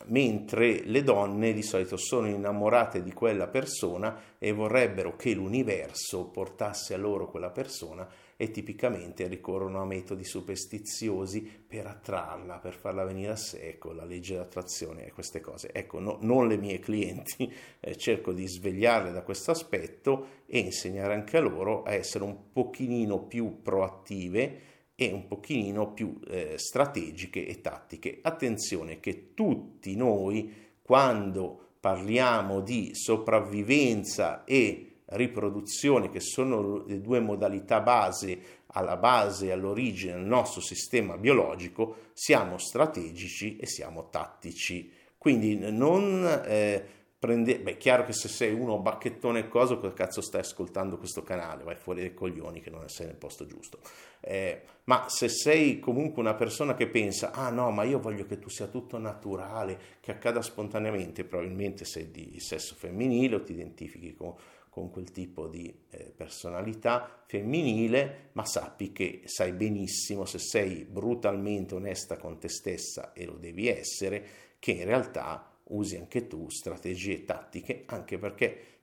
mentre 0.08 0.84
le 0.84 1.04
donne 1.04 1.54
di 1.54 1.64
solito 1.64 1.96
sono 1.96 2.28
innamorate 2.28 3.02
di 3.02 3.14
quella 3.14 3.48
persona 3.48 4.36
e 4.38 4.52
vorrebbero 4.52 5.16
che 5.16 5.34
l'universo 5.34 6.26
portasse 6.26 6.94
a 6.94 6.98
loro 6.98 7.30
quella 7.30 7.50
persona 7.50 8.06
e 8.38 8.52
tipicamente 8.52 9.28
ricorrono 9.28 9.82
a 9.82 9.86
metodi 9.86 10.26
superstiziosi 10.26 11.42
per 11.42 11.88
attrarla, 11.88 12.60
per 12.60 12.76
farla 12.76 13.06
venire 13.06 13.32
a 13.32 13.38
sé, 13.38 13.78
con 13.78 13.96
la 13.96 14.04
legge 14.04 14.34
dell'attrazione 14.34 15.06
e 15.06 15.12
queste 15.12 15.40
cose. 15.40 15.72
Ecco, 15.72 16.00
no, 16.00 16.18
non 16.22 16.48
le 16.48 16.58
mie 16.58 16.80
clienti, 16.80 17.52
eh, 17.80 17.96
cerco 17.96 18.34
di 18.34 18.46
svegliarle 18.48 19.12
da 19.12 19.22
questo 19.22 19.52
aspetto 19.52 20.44
e 20.46 20.60
insegnare 20.60 21.14
anche 21.14 21.38
a 21.38 21.42
loro 21.42 21.84
a 21.84 21.94
essere 21.94 22.24
un 22.26 22.52
pochino 22.52 23.24
più 23.24 23.62
proattive 23.62 24.74
e 24.96 25.12
un 25.12 25.28
pochino 25.28 25.94
più 25.94 26.20
eh, 26.28 26.58
strategiche 26.58 27.46
e 27.48 27.62
tattiche. 27.62 28.20
Attenzione 28.22 29.00
che 29.00 29.34
tutti 29.34 29.96
noi, 29.96 30.74
quando 30.82 31.76
parliamo 31.80 32.62
di 32.62 32.92
sopravvivenza 32.94 34.44
e 34.44 34.95
riproduzione, 35.08 36.10
che 36.10 36.20
sono 36.20 36.84
le 36.86 37.00
due 37.02 37.20
modalità 37.20 37.82
base 37.82 38.64
alla 38.68 38.98
base 38.98 39.52
all'origine 39.52 40.14
del 40.14 40.26
nostro 40.26 40.62
sistema 40.62 41.18
biologico, 41.18 41.98
siamo 42.14 42.58
strategici 42.58 43.58
e 43.58 43.68
siamo 43.68 44.10
tattici. 44.10 44.92
Quindi 45.18 45.58
non 45.72 46.24
eh, 46.46 46.84
prende... 47.18 47.60
Beh, 47.60 47.72
è 47.72 47.78
chiaro 47.78 48.04
che 48.04 48.14
se 48.14 48.28
sei 48.28 48.54
uno 48.54 48.80
bacchettone 48.80 49.40
e 49.40 49.48
cosa, 49.48 49.80
che 49.80 49.94
cazzo 49.94 50.22
stai 50.22 50.42
ascoltando 50.42 50.98
questo 50.98 51.24
canale? 51.24 51.64
Vai 51.64 51.76
fuori 51.76 52.02
dai 52.02 52.14
coglioni 52.14 52.62
che 52.62 52.70
non 52.70 52.88
sei 52.88 53.08
nel 53.08 53.16
posto 53.16 53.46
giusto. 53.46 53.80
Eh, 54.20 54.62
ma 54.86 55.06
se 55.08 55.30
sei 55.30 55.80
comunque 55.80 56.22
una 56.22 56.36
persona 56.36 56.76
che 56.76 56.88
pensa, 56.88 57.32
ah 57.32 57.50
no, 57.50 57.72
ma 57.72 57.84
io 57.84 58.00
voglio 58.00 58.26
che 58.26 58.38
tu 58.38 58.50
sia 58.50 58.68
tutto 58.68 58.98
naturale, 58.98 59.80
che 60.00 60.12
accada 60.12 60.42
spontaneamente, 60.42 61.24
probabilmente 61.24 61.86
sei 61.86 62.12
di 62.12 62.40
sesso 62.40 62.76
femminile 62.76 63.36
o 63.36 63.44
ti 63.44 63.54
identifichi 63.54 64.14
con 64.14 64.36
con 64.76 64.92
quel 64.92 65.10
tipo 65.12 65.48
di 65.48 65.74
eh, 65.90 66.12
personalità 66.14 67.24
femminile, 67.28 68.32
ma 68.34 68.44
sappi 68.44 68.92
che 68.92 69.22
sai 69.24 69.54
benissimo 69.54 70.26
se 70.26 70.38
sei 70.38 70.84
brutalmente 70.84 71.76
onesta 71.76 72.18
con 72.18 72.38
te 72.40 72.50
stessa 72.50 73.14
e 73.14 73.24
lo 73.24 73.38
devi 73.38 73.70
essere, 73.70 74.26
che 74.60 74.72
in 74.72 74.84
realtà 74.84 75.60
usi 75.68 75.96
anche 75.96 76.28
tu 76.28 76.50
strategie 76.50 77.24
tattiche, 77.24 77.84
anche 77.86 78.18
perché 78.18 78.82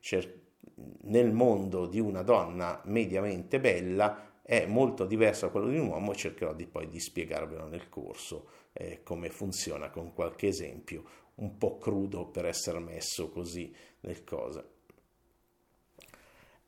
nel 1.02 1.30
mondo 1.30 1.84
di 1.84 2.00
una 2.00 2.22
donna 2.22 2.80
mediamente 2.86 3.60
bella 3.60 4.40
è 4.40 4.64
molto 4.64 5.04
diverso 5.04 5.44
da 5.44 5.52
quello 5.52 5.68
di 5.68 5.76
un 5.76 5.88
uomo 5.88 6.12
e 6.12 6.16
cercherò 6.16 6.54
di 6.54 6.66
poi 6.66 6.88
di 6.88 7.00
spiegarvelo 7.00 7.66
nel 7.66 7.90
corso 7.90 8.48
eh, 8.72 9.02
come 9.02 9.28
funziona 9.28 9.90
con 9.90 10.14
qualche 10.14 10.46
esempio 10.46 11.04
un 11.34 11.58
po' 11.58 11.76
crudo 11.76 12.28
per 12.28 12.46
essere 12.46 12.78
messo 12.78 13.28
così 13.28 13.70
nel 14.00 14.24
cosa. 14.24 14.66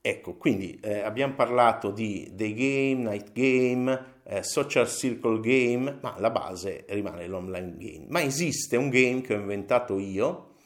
Ecco, 0.06 0.34
quindi 0.34 0.78
eh, 0.82 1.00
abbiamo 1.00 1.32
parlato 1.32 1.90
di 1.90 2.28
day 2.34 2.52
game, 2.52 3.08
night 3.08 3.32
game, 3.32 4.20
eh, 4.24 4.42
social 4.42 4.86
circle 4.86 5.40
game, 5.40 5.96
ma 6.02 6.16
la 6.18 6.28
base 6.28 6.84
rimane 6.88 7.26
l'online 7.26 7.74
game. 7.78 8.04
Ma 8.10 8.20
esiste 8.20 8.76
un 8.76 8.90
game 8.90 9.22
che 9.22 9.32
ho 9.32 9.38
inventato 9.38 9.98
io, 9.98 10.56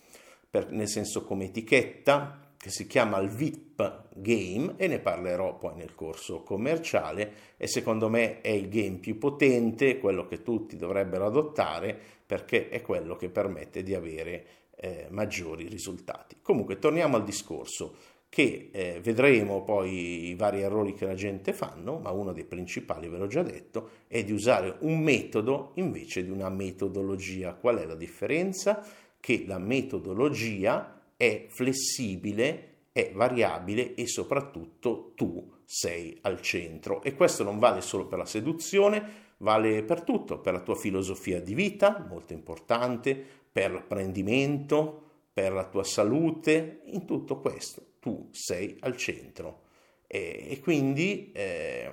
per, 0.51 0.73
nel 0.73 0.89
senso 0.89 1.23
come 1.23 1.45
etichetta, 1.45 2.53
che 2.57 2.71
si 2.71 2.89
chiama 2.89 3.19
il 3.19 3.29
VIP 3.29 4.07
Game 4.17 4.75
e 4.77 4.89
ne 4.89 4.99
parlerò 4.99 5.57
poi 5.57 5.77
nel 5.77 5.95
corso 5.95 6.43
commerciale 6.43 7.33
e 7.59 7.69
secondo 7.69 8.09
me 8.09 8.41
è 8.41 8.49
il 8.49 8.69
game 8.69 8.97
più 8.97 9.19
potente, 9.19 10.01
quello 10.01 10.27
che 10.27 10.43
tutti 10.43 10.77
dovrebbero 10.77 11.25
adottare 11.25 11.97
perché 12.27 12.71
è 12.71 12.83
quello 12.83 13.15
che 13.15 13.29
permette 13.29 13.85
di 13.85 13.95
avere 13.95 14.47
eh, 14.75 15.07
maggiori 15.11 15.69
risultati. 15.69 16.39
Comunque 16.43 16.81
torniamo 16.81 17.15
al 17.15 17.23
discorso 17.23 18.17
che 18.29 18.71
eh, 18.73 19.01
vedremo 19.03 19.63
poi 19.63 20.29
i 20.29 20.35
vari 20.35 20.61
errori 20.61 20.93
che 20.93 21.07
la 21.07 21.15
gente 21.15 21.53
fanno, 21.53 21.99
ma 21.99 22.11
uno 22.11 22.33
dei 22.33 22.45
principali, 22.45 23.09
ve 23.09 23.17
l'ho 23.17 23.27
già 23.27 23.43
detto, 23.43 23.91
è 24.07 24.23
di 24.23 24.33
usare 24.33 24.77
un 24.81 25.01
metodo 25.01 25.73
invece 25.75 26.25
di 26.25 26.31
una 26.31 26.51
metodologia. 26.51 27.55
Qual 27.55 27.79
è 27.79 27.87
la 27.87 27.95
differenza? 27.95 28.85
Che 29.19 29.45
la 29.47 29.59
metodologia 29.59 31.13
è 31.17 31.47
flessibile, 31.49 32.65
è 32.93 33.11
variabile 33.15 33.95
e 33.95 34.07
soprattutto 34.07 35.13
tu 35.15 35.51
sei 35.65 36.17
al 36.23 36.41
centro. 36.41 37.03
E 37.03 37.15
questo 37.15 37.45
non 37.45 37.59
vale 37.59 37.81
solo 37.81 38.07
per 38.07 38.19
la 38.19 38.27
seduzione, 38.27 39.27
vale 39.39 39.83
per 39.83 40.03
tutto, 40.03 40.39
per 40.39 40.53
la 40.53 40.61
tua 40.61 40.75
filosofia 40.77 41.41
di 41.41 41.55
vita, 41.55 42.05
molto 42.09 42.33
importante, 42.33 43.21
per 43.51 43.73
l'apprendimento, 43.73 45.08
per 45.39 45.53
la 45.53 45.67
tua 45.67 45.85
salute, 45.85 46.81
in 46.87 47.05
tutto 47.05 47.39
questo 47.39 47.93
tu 48.01 48.29
sei 48.33 48.77
al 48.81 48.97
centro 48.97 49.67
e, 50.09 50.49
e 50.51 50.59
quindi 50.59 51.31
eh, 51.33 51.89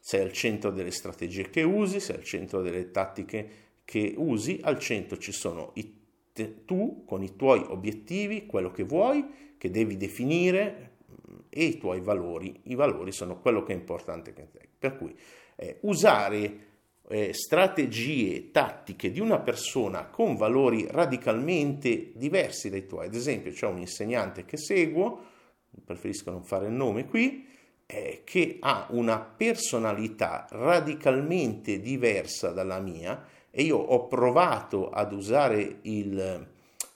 sei 0.00 0.22
al 0.22 0.32
centro 0.32 0.72
delle 0.72 0.90
strategie 0.90 1.48
che 1.48 1.62
usi, 1.62 2.00
sei 2.00 2.16
al 2.16 2.24
centro 2.24 2.62
delle 2.62 2.90
tattiche 2.90 3.50
che 3.84 4.14
usi, 4.16 4.58
al 4.64 4.80
centro 4.80 5.16
ci 5.16 5.30
sono 5.30 5.70
i, 5.74 5.96
tu 6.64 7.04
con 7.06 7.22
i 7.22 7.36
tuoi 7.36 7.64
obiettivi, 7.68 8.46
quello 8.46 8.72
che 8.72 8.82
vuoi, 8.82 9.54
che 9.56 9.70
devi 9.70 9.96
definire 9.96 10.94
e 11.48 11.62
i 11.66 11.78
tuoi 11.78 12.00
valori. 12.00 12.62
I 12.64 12.74
valori 12.74 13.12
sono 13.12 13.38
quello 13.38 13.62
che 13.62 13.74
è 13.74 13.76
importante 13.76 14.32
per 14.32 14.48
te. 14.48 14.68
Per 14.76 14.96
cui 14.96 15.14
eh, 15.54 15.78
usare 15.82 16.75
eh, 17.08 17.32
strategie 17.32 18.50
tattiche 18.50 19.10
di 19.10 19.20
una 19.20 19.38
persona 19.38 20.06
con 20.06 20.36
valori 20.36 20.86
radicalmente 20.90 22.12
diversi 22.14 22.68
dai 22.68 22.86
tuoi. 22.86 23.06
Ad 23.06 23.14
esempio, 23.14 23.52
c'è 23.52 23.66
un 23.66 23.78
insegnante 23.78 24.44
che 24.44 24.56
seguo, 24.56 25.20
preferisco 25.84 26.30
non 26.30 26.42
fare 26.42 26.66
il 26.66 26.72
nome 26.72 27.06
qui, 27.06 27.46
eh, 27.86 28.22
che 28.24 28.56
ha 28.60 28.88
una 28.90 29.20
personalità 29.20 30.46
radicalmente 30.50 31.80
diversa 31.80 32.50
dalla 32.50 32.80
mia 32.80 33.24
e 33.50 33.62
io 33.62 33.76
ho 33.76 34.08
provato 34.08 34.90
ad 34.90 35.12
usare 35.12 35.78
il, 35.82 36.48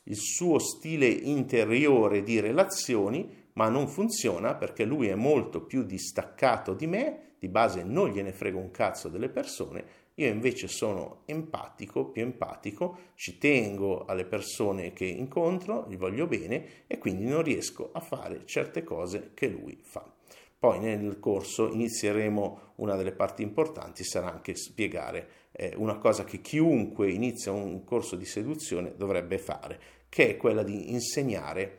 il 0.03 0.17
suo 0.17 0.59
stile 0.59 1.07
interiore 1.07 2.23
di 2.25 2.41
relazioni, 2.41 3.39
ma 3.53 3.69
non 3.69 3.87
funziona 3.87 4.55
perché 4.55 4.85
lui 4.85 5.07
è 5.07 5.15
molto 5.15 5.63
più 5.63 5.85
distaccato 5.85 6.75
di 6.75 6.87
me, 6.87 7.35
di 7.39 7.49
base 7.49 7.85
non 7.85 8.11
gliene 8.11 8.33
frega 8.33 8.59
un 8.59 8.71
cazzo 8.71 9.09
delle 9.09 9.29
persone 9.29 10.00
io 10.21 10.29
invece 10.29 10.69
sono 10.69 11.23
empatico, 11.25 12.07
più 12.07 12.23
empatico, 12.23 12.99
ci 13.15 13.39
tengo 13.39 14.05
alle 14.05 14.27
persone 14.27 14.93
che 14.93 15.07
incontro, 15.07 15.87
gli 15.89 15.97
voglio 15.97 16.27
bene 16.27 16.85
e 16.87 16.99
quindi 16.99 17.25
non 17.25 17.43
riesco 17.43 17.91
a 17.93 18.01
fare 18.01 18.43
certe 18.45 18.85
cose 18.85 19.31
che 19.33 19.49
lui 19.49 19.79
fa. 19.83 20.13
Poi 20.59 20.79
nel 20.79 21.19
corso 21.21 21.73
inizieremo 21.73 22.75
una 22.77 22.97
delle 22.97 23.13
parti 23.13 23.43
importanti, 23.43 24.05
sarà 24.05 24.31
anche 24.31 24.55
spiegare 24.55 25.29
eh, 25.53 25.73
una 25.77 25.97
cosa 25.97 26.25
che 26.25 26.43
chiunque 26.43 27.11
inizia 27.11 27.51
un 27.51 27.83
corso 27.85 28.15
di 28.15 28.27
seduzione 28.27 28.95
dovrebbe 28.97 29.39
fare, 29.39 29.81
che 30.11 30.29
è 30.29 30.37
quella 30.37 30.63
di 30.63 30.91
insegnare, 30.91 31.79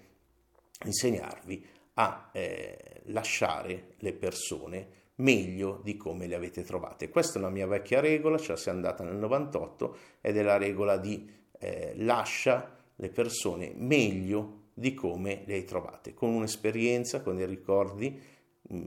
insegnarvi 0.83 1.63
a 1.93 2.31
eh, 2.33 3.01
lasciare 3.05 3.93
le 3.97 4.13
persone 4.13 5.00
meglio 5.21 5.79
di 5.83 5.95
come 5.95 6.27
le 6.27 6.35
avete 6.35 6.63
trovate. 6.63 7.09
Questa 7.09 7.37
è 7.37 7.41
una 7.41 7.49
mia 7.49 7.67
vecchia 7.67 7.99
regola, 7.99 8.37
ce 8.37 8.51
la 8.51 8.57
si 8.57 8.69
è 8.69 8.71
andata 8.71 9.03
nel 9.03 9.15
98 9.15 9.95
ed 10.21 10.37
è 10.37 10.41
la 10.41 10.57
regola 10.57 10.97
di 10.97 11.29
eh, 11.59 11.93
lascia 11.97 12.77
le 12.95 13.09
persone 13.09 13.73
meglio 13.75 14.59
di 14.73 14.93
come 14.93 15.43
le 15.45 15.55
hai 15.55 15.63
trovate, 15.63 16.13
con 16.13 16.33
un'esperienza, 16.33 17.21
con 17.21 17.35
dei 17.35 17.45
ricordi 17.45 18.19
mh, 18.61 18.85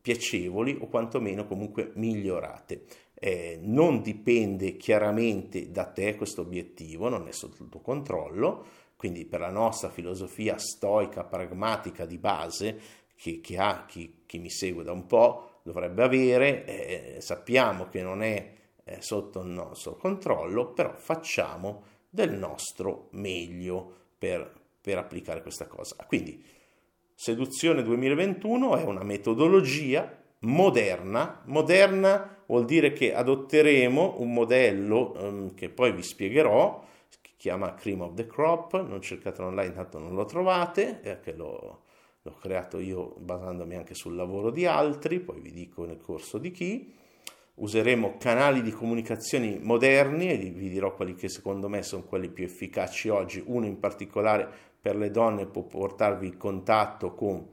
piacevoli 0.00 0.78
o 0.80 0.86
quantomeno 0.86 1.46
comunque 1.46 1.90
migliorate. 1.94 2.84
Eh, 3.14 3.58
non 3.62 4.02
dipende 4.02 4.76
chiaramente 4.76 5.70
da 5.70 5.86
te 5.86 6.14
questo 6.14 6.42
obiettivo, 6.42 7.08
non 7.08 7.26
è 7.26 7.32
sotto 7.32 7.62
il 7.62 7.68
tuo 7.68 7.80
controllo, 7.80 8.64
quindi 8.96 9.24
per 9.24 9.40
la 9.40 9.50
nostra 9.50 9.88
filosofia 9.88 10.56
stoica, 10.58 11.24
pragmatica 11.24 12.04
di 12.04 12.18
base, 12.18 12.78
che, 13.16 13.40
che 13.40 13.58
ha 13.58 13.86
chi, 13.86 14.22
chi 14.26 14.38
mi 14.38 14.50
segue 14.50 14.84
da 14.84 14.92
un 14.92 15.06
po', 15.06 15.53
dovrebbe 15.64 16.02
avere, 16.02 16.64
eh, 16.66 17.16
sappiamo 17.20 17.88
che 17.88 18.02
non 18.02 18.22
è 18.22 18.52
eh, 18.84 19.00
sotto 19.00 19.40
il 19.40 19.48
nostro 19.48 19.96
controllo, 19.96 20.72
però 20.72 20.94
facciamo 20.94 21.84
del 22.10 22.32
nostro 22.32 23.08
meglio 23.12 23.92
per, 24.18 24.52
per 24.78 24.98
applicare 24.98 25.40
questa 25.40 25.66
cosa. 25.66 25.96
Quindi 26.06 26.44
Seduzione 27.16 27.84
2021 27.84 28.76
è 28.76 28.82
una 28.82 29.04
metodologia 29.04 30.20
moderna, 30.40 31.42
moderna 31.44 32.42
vuol 32.46 32.64
dire 32.64 32.92
che 32.92 33.14
adotteremo 33.14 34.16
un 34.18 34.32
modello 34.32 35.12
um, 35.16 35.54
che 35.54 35.70
poi 35.70 35.92
vi 35.92 36.02
spiegherò, 36.02 36.84
si 37.08 37.18
chiama 37.36 37.74
Cream 37.74 38.00
of 38.02 38.14
the 38.14 38.26
Crop, 38.26 38.84
non 38.84 39.00
cercate 39.00 39.42
online, 39.42 39.72
tanto 39.72 40.00
non 40.00 40.14
lo 40.14 40.24
trovate, 40.24 41.00
eh, 41.02 41.20
che 41.20 41.34
lo, 41.34 41.83
l'ho 42.26 42.36
creato 42.40 42.78
io 42.78 43.16
basandomi 43.18 43.76
anche 43.76 43.92
sul 43.92 44.14
lavoro 44.14 44.50
di 44.50 44.64
altri, 44.64 45.20
poi 45.20 45.40
vi 45.40 45.52
dico 45.52 45.84
nel 45.84 46.00
corso 46.00 46.38
di 46.38 46.50
chi. 46.50 46.94
Useremo 47.56 48.16
canali 48.18 48.62
di 48.62 48.70
comunicazione 48.70 49.58
moderni 49.60 50.30
e 50.30 50.38
vi 50.38 50.70
dirò 50.70 50.94
quelli 50.94 51.14
che 51.14 51.28
secondo 51.28 51.68
me 51.68 51.82
sono 51.82 52.04
quelli 52.04 52.30
più 52.30 52.44
efficaci 52.44 53.10
oggi. 53.10 53.42
Uno 53.44 53.66
in 53.66 53.78
particolare 53.78 54.48
per 54.80 54.96
le 54.96 55.10
donne 55.10 55.44
può 55.44 55.64
portarvi 55.64 56.28
in 56.28 56.36
contatto 56.38 57.12
con 57.12 57.46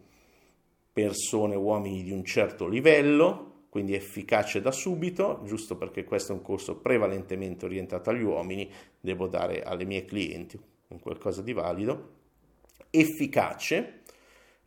persone, 0.94 1.56
uomini 1.56 2.04
di 2.04 2.12
un 2.12 2.24
certo 2.24 2.66
livello, 2.66 3.66
quindi 3.68 3.94
efficace 3.94 4.62
da 4.62 4.72
subito, 4.72 5.42
giusto 5.44 5.75
perché 5.75 6.06
questo 6.06 6.32
è 6.32 6.36
un 6.36 6.42
corso 6.42 6.78
prevalentemente 6.78 7.66
orientato 7.66 8.10
agli 8.10 8.24
uomini, 8.24 8.72
devo 9.01 9.28
dare 9.28 9.63
alle 9.63 9.84
mie 9.84 10.06
clienti 10.06 10.58
un 10.88 11.00
qualcosa 11.00 11.42
di 11.42 11.51
valido. 11.51 12.20
Efficace, 12.90 14.00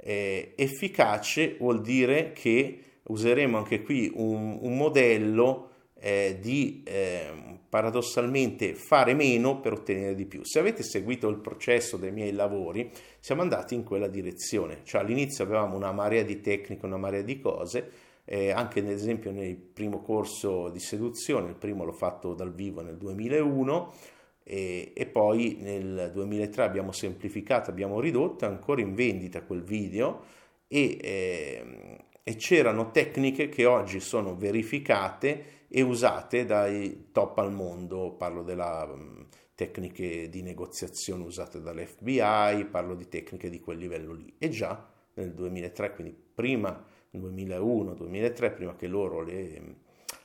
eh, 0.06 0.52
efficace 0.54 1.56
vuol 1.58 1.80
dire 1.80 2.32
che 2.32 2.78
useremo 3.04 3.56
anche 3.56 3.82
qui 3.82 4.12
un, 4.14 4.58
un 4.60 4.76
modello 4.76 5.70
eh, 5.98 6.36
di 6.38 6.82
eh, 6.84 7.32
paradossalmente 7.66 8.74
fare 8.74 9.14
meno 9.14 9.60
per 9.60 9.72
ottenere 9.72 10.14
di 10.14 10.26
più. 10.26 10.44
Se 10.44 10.58
avete 10.58 10.82
seguito 10.82 11.28
il 11.28 11.38
processo 11.38 11.96
dei 11.96 12.12
miei 12.12 12.32
lavori, 12.32 12.90
siamo 13.18 13.40
andati 13.40 13.74
in 13.74 13.82
quella 13.82 14.06
direzione, 14.06 14.80
cioè 14.84 15.00
all'inizio 15.00 15.42
avevamo 15.42 15.74
una 15.74 15.92
marea 15.92 16.22
di 16.22 16.40
tecniche, 16.40 16.84
una 16.84 16.98
marea 16.98 17.22
di 17.22 17.40
cose, 17.40 17.90
eh, 18.26 18.50
anche 18.50 18.80
ad 18.80 18.88
esempio 18.88 19.30
nel 19.30 19.56
primo 19.56 20.02
corso 20.02 20.68
di 20.68 20.80
seduzione, 20.80 21.48
il 21.48 21.56
primo 21.56 21.84
l'ho 21.84 21.92
fatto 21.92 22.34
dal 22.34 22.52
vivo 22.52 22.82
nel 22.82 22.98
2001, 22.98 23.92
e, 24.44 24.92
e, 24.94 25.06
poi 25.06 25.56
nel 25.58 26.10
2003 26.12 26.62
abbiamo 26.62 26.92
semplificato, 26.92 27.70
abbiamo 27.70 27.98
ridotto, 27.98 28.44
ancora 28.44 28.82
in 28.82 28.94
vendita 28.94 29.42
quel 29.42 29.62
video 29.62 30.24
e, 30.68 30.98
eh, 31.00 31.98
e 32.22 32.36
c'erano 32.36 32.90
tecniche 32.90 33.48
che 33.48 33.64
oggi 33.64 34.00
sono 34.00 34.36
verificate 34.36 35.62
e 35.68 35.80
usate 35.80 36.44
dai 36.44 37.08
top 37.10 37.38
al 37.38 37.52
mondo, 37.52 38.12
parlo 38.12 38.42
della 38.42 38.88
tecniche 39.54 40.28
di 40.28 40.42
negoziazione 40.42 41.24
usate 41.24 41.60
dall'FBI, 41.60 42.66
parlo 42.70 42.94
di 42.94 43.08
tecniche 43.08 43.48
di 43.48 43.60
quel 43.60 43.78
livello 43.78 44.12
lì 44.12 44.34
e 44.38 44.50
già 44.50 44.88
nel 45.14 45.32
2003, 45.32 45.94
quindi 45.94 46.14
prima 46.34 46.84
2001-2003, 47.12 48.54
prima 48.54 48.76
che 48.76 48.86
loro 48.86 49.22
le, 49.22 49.76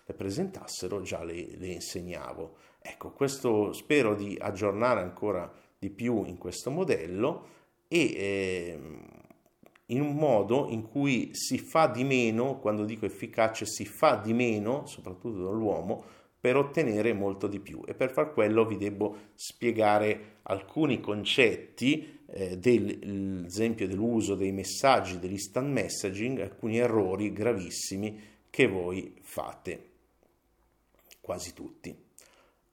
le 0.06 0.14
presentassero, 0.14 1.02
già 1.02 1.24
le, 1.24 1.56
le 1.58 1.68
insegnavo. 1.68 2.58
Ecco, 2.82 3.12
questo 3.12 3.74
spero 3.74 4.16
di 4.16 4.38
aggiornare 4.40 5.02
ancora 5.02 5.52
di 5.78 5.90
più 5.90 6.24
in 6.26 6.38
questo 6.38 6.72
modello 6.72 7.48
e 7.88 8.00
eh, 8.00 8.80
in 9.88 10.02
un 10.02 10.16
modo 10.16 10.68
in 10.70 10.88
cui 10.88 11.30
si 11.34 11.58
fa 11.58 11.88
di 11.88 12.04
meno, 12.04 12.60
quando 12.60 12.86
dico 12.86 13.06
efficace, 13.06 13.66
si 13.66 13.86
fa 13.86 14.16
di 14.16 14.34
meno, 14.34 14.86
soprattutto 14.86 15.44
dall'uomo, 15.44 16.04
per 16.40 16.56
ottenere 16.56 17.12
molto 17.12 17.48
di 17.48 17.60
più. 17.60 17.82
E 17.86 17.94
per 17.96 18.12
far 18.12 18.34
quello 18.34 18.66
vi 18.66 18.78
devo 18.78 19.32
spiegare 19.36 20.38
alcuni 20.44 21.02
concetti, 21.02 22.22
eh, 22.28 22.58
dell'esempio 22.58 23.88
dell'uso 23.88 24.36
dei 24.36 24.52
messaggi, 24.52 25.20
dell'instant 25.20 25.68
messaging, 25.68 26.40
alcuni 26.40 26.78
errori 26.78 27.34
gravissimi 27.34 28.22
che 28.50 28.68
voi 28.68 29.16
fate, 29.22 29.90
quasi 31.20 31.54
tutti 31.54 32.08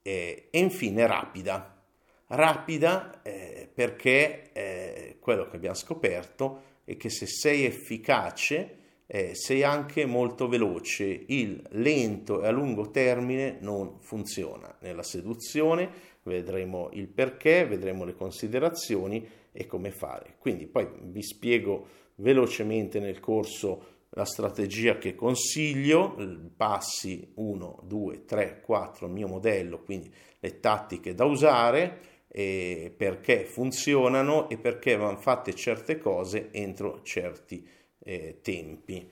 e, 0.07 0.47
e 0.51 0.59
infine 0.59 1.05
rapida. 1.05 1.83
rapida 2.27 3.21
eh, 3.23 3.69
perché 3.73 4.53
eh, 4.53 5.17
quello 5.19 5.49
che 5.49 5.57
abbiamo 5.57 5.75
scoperto 5.75 6.61
è 6.85 6.95
che 6.95 7.09
se 7.09 7.25
sei 7.25 7.65
efficace 7.65 8.75
eh, 9.05 9.35
sei 9.35 9.63
anche 9.63 10.05
molto 10.05 10.47
veloce, 10.47 11.25
il 11.27 11.61
lento 11.71 12.41
e 12.41 12.47
a 12.47 12.51
lungo 12.51 12.89
termine 12.89 13.57
non 13.59 13.99
funziona. 13.99 14.77
Nella 14.79 15.03
seduzione 15.03 15.89
vedremo 16.23 16.89
il 16.93 17.09
perché, 17.09 17.65
vedremo 17.65 18.05
le 18.05 18.15
considerazioni 18.15 19.27
e 19.51 19.65
come 19.65 19.91
fare. 19.91 20.35
Quindi 20.39 20.67
poi 20.67 20.87
vi 21.01 21.21
spiego 21.21 21.87
velocemente 22.15 22.99
nel 22.99 23.19
corso 23.19 23.96
la 24.17 24.25
strategia 24.25 24.97
che 24.97 25.13
consiglio, 25.13 26.15
passi 26.57 27.31
1, 27.35 27.83
2, 27.83 28.25
3, 28.25 28.61
4, 28.61 29.05
il 29.05 29.11
mio 29.11 29.27
modello, 29.27 29.83
quindi 29.83 30.11
le 30.39 30.59
tattiche 30.59 31.13
da 31.13 31.25
usare, 31.25 31.99
perché 32.27 33.45
funzionano 33.45 34.49
e 34.49 34.57
perché 34.57 34.95
vanno 34.95 35.17
fatte 35.17 35.53
certe 35.53 35.97
cose 35.97 36.49
entro 36.51 37.01
certi 37.03 37.65
eh, 37.99 38.39
tempi. 38.41 39.09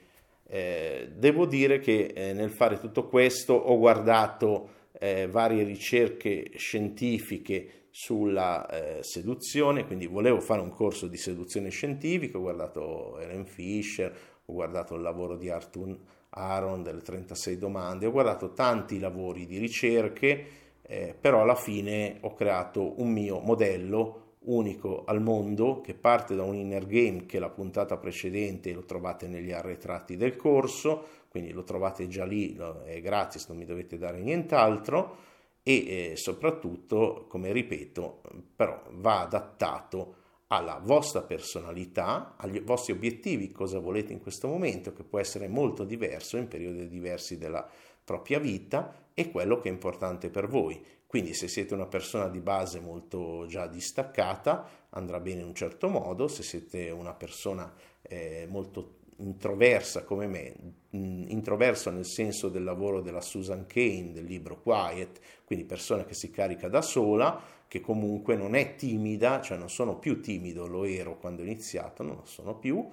Eh, 0.48 1.12
devo 1.16 1.46
dire 1.46 1.80
che 1.80 2.06
eh, 2.06 2.34
nel 2.34 2.52
fare 2.52 2.80
tutto 2.80 3.08
questo 3.08 3.54
ho 3.54 3.78
guardato 3.78 4.70
eh, 5.00 5.28
varie 5.28 5.64
ricerche 5.64 6.52
scientifiche 6.56 7.86
sulla 7.90 8.68
eh, 8.68 9.04
seduzione, 9.04 9.86
quindi 9.86 10.06
volevo 10.06 10.42
fare 10.42 10.62
un 10.62 10.70
corso 10.70 11.08
di 11.08 11.18
seduzione 11.18 11.70
scientifica, 11.70 12.38
ho 12.38 12.42
guardato 12.42 13.18
Ellen 13.20 13.46
Fisher, 13.46 14.14
ho 14.46 14.54
guardato 14.54 14.96
il 14.96 15.02
lavoro 15.02 15.36
di 15.36 15.50
Arthur 15.50 15.98
Aaron 16.30 16.84
delle 16.84 17.02
36 17.02 17.58
domande, 17.58 18.06
ho 18.06 18.12
guardato 18.12 18.54
tanti 18.54 19.00
lavori 19.00 19.46
di 19.46 19.58
ricerche, 19.58 20.46
eh, 20.82 21.16
però 21.20 21.42
alla 21.42 21.56
fine 21.56 22.18
ho 22.22 22.34
creato 22.34 23.00
un 23.02 23.12
mio 23.12 23.40
modello 23.40 24.24
unico 24.46 25.04
al 25.06 25.22
mondo 25.22 25.82
che 25.82 25.96
parte 25.96 26.36
da 26.36 26.44
un 26.44 26.56
inner 26.56 26.86
game 26.86 27.26
che 27.26 27.40
la 27.40 27.50
puntata 27.50 27.98
precedente 27.98 28.74
lo 28.74 28.84
trovate 28.84 29.28
negli 29.28 29.52
arretrati 29.52 30.18
del 30.18 30.36
corso, 30.36 31.24
quindi 31.30 31.52
lo 31.52 31.64
trovate 31.64 32.08
già 32.08 32.26
lì, 32.26 32.56
è 32.86 33.02
gratis, 33.02 33.48
non 33.48 33.58
mi 33.58 33.66
dovete 33.66 33.98
dare 33.98 34.22
nient'altro 34.22 35.18
e 35.64 36.12
eh, 36.12 36.16
soprattutto, 36.16 37.26
come 37.28 37.52
ripeto, 37.52 38.22
però 38.56 38.84
va 38.92 39.22
adattato 39.22 40.16
alla 40.48 40.80
vostra 40.84 41.22
personalità, 41.24 42.36
agli 42.38 42.62
vostri 42.62 42.94
obiettivi, 42.94 43.52
cosa 43.52 43.80
volete 43.80 44.14
in 44.14 44.22
questo 44.22 44.48
momento, 44.48 44.94
che 44.94 45.04
può 45.04 45.20
essere 45.20 45.48
molto 45.48 45.84
diverso 45.84 46.38
in 46.38 46.48
periodi 46.48 46.88
diversi 46.88 47.38
della 47.38 47.68
propria 48.04 48.40
vita 48.40 49.10
e 49.14 49.32
quello 49.32 49.60
che 49.60 49.70
è 49.70 49.72
importante 49.72 50.30
per 50.30 50.48
voi. 50.48 50.84
Quindi 51.08 51.34
se 51.34 51.48
siete 51.48 51.74
una 51.74 51.88
persona 51.88 52.28
di 52.28 52.40
base 52.40 52.80
molto 52.80 53.46
già 53.48 53.68
distaccata 53.68 54.68
andrà 54.90 55.20
bene 55.20 55.42
in 55.42 55.48
un 55.48 55.56
certo 55.56 55.88
modo, 55.88 56.28
se 56.28 56.44
siete 56.44 56.90
una 56.90 57.14
persona 57.14 57.74
eh, 58.02 58.46
molto 58.50 58.98
introversa 59.18 60.04
come 60.04 60.28
me, 60.28 60.54
introversa 60.92 61.92
nel 61.92 62.06
senso 62.06 62.50
del 62.50 62.64
lavoro 62.64 63.02
della 63.02 63.22
Susan 63.22 63.66
Kane, 63.66 64.12
del 64.12 64.26
libro 64.26 64.62
Quiet, 64.62 65.20
quindi 65.46 65.66
persona 65.66 66.04
che 66.06 66.14
si 66.14 66.30
carica 66.32 66.68
da 66.68 66.82
sola, 66.82 67.42
che 67.68 67.80
comunque 67.80 68.36
non 68.36 68.56
è 68.56 68.76
timida, 68.76 69.42
cioè 69.42 69.58
non 69.58 69.70
sono 69.70 69.98
più 69.98 70.22
timido, 70.22 70.68
lo 70.68 70.84
ero 70.84 71.18
quando 71.18 71.42
ho 71.42 71.46
iniziato, 71.46 72.04
non 72.04 72.16
lo 72.16 72.26
sono 72.26 72.56
più 72.58 72.88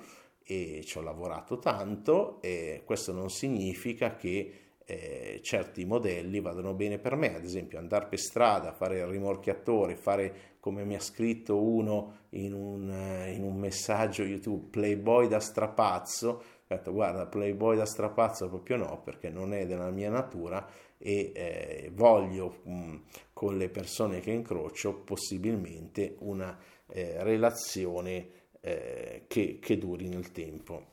e 0.45 0.83
ci 0.85 0.99
ho 0.99 1.02
lavorato 1.02 1.59
tanto 1.59 2.41
e 2.43 2.83
questo 2.85 3.12
non 3.12 3.31
significa 3.31 4.17
che 4.17 4.52
eh, 4.92 5.40
certi 5.42 5.87
modelli 5.87 6.40
vadano 6.40 6.75
bene 6.75 6.99
per 6.99 7.16
me, 7.16 7.34
ad 7.34 7.44
esempio 7.44 7.78
andare 7.78 8.06
per 8.06 8.18
strada, 8.18 8.72
fare 8.72 8.99
il 8.99 9.06
rimorchiatore, 9.06 9.96
fare 9.96 10.34
come 10.61 10.84
mi 10.84 10.94
ha 10.94 11.00
scritto 11.00 11.61
uno 11.61 12.26
in 12.30 12.52
un, 12.52 12.90
eh, 12.90 13.32
in 13.32 13.42
un 13.42 13.56
messaggio 13.56 14.22
YouTube, 14.22 14.68
playboy 14.70 15.28
da 15.28 15.40
strapazzo, 15.40 16.28
ho 16.28 16.42
detto 16.66 16.92
guarda 16.92 17.26
playboy 17.26 17.76
da 17.76 17.87
strapazzo 17.87 18.49
proprio 18.49 18.76
no 18.76 19.00
perché 19.02 19.30
non 19.30 19.54
è 19.54 19.66
della 19.66 19.90
mia 19.90 20.11
natura 20.11 20.66
e 20.99 21.32
eh, 21.34 21.90
voglio 21.94 22.61
mh, 22.62 22.72
mm, 22.72 22.96
con 23.32 23.56
le 23.56 23.68
persone 23.70 24.20
che 24.20 24.30
incrocio 24.30 24.95
possibilmente 25.00 26.17
una 26.21 26.56
eh, 26.86 27.23
relazione 27.23 28.28
eh, 28.60 29.25
che, 29.26 29.58
che 29.58 29.78
duri 29.78 30.08
nel 30.08 30.30
tempo. 30.32 30.92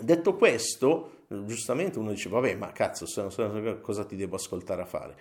Detto 0.00 0.34
questo, 0.34 1.26
giustamente 1.28 1.98
uno 1.98 2.10
dice, 2.10 2.28
vabbè, 2.28 2.56
ma 2.56 2.72
cazzo, 2.72 3.06
cosa 3.80 4.04
ti 4.04 4.16
devo 4.16 4.36
ascoltare 4.36 4.82
a 4.82 4.86
fare? 4.86 5.16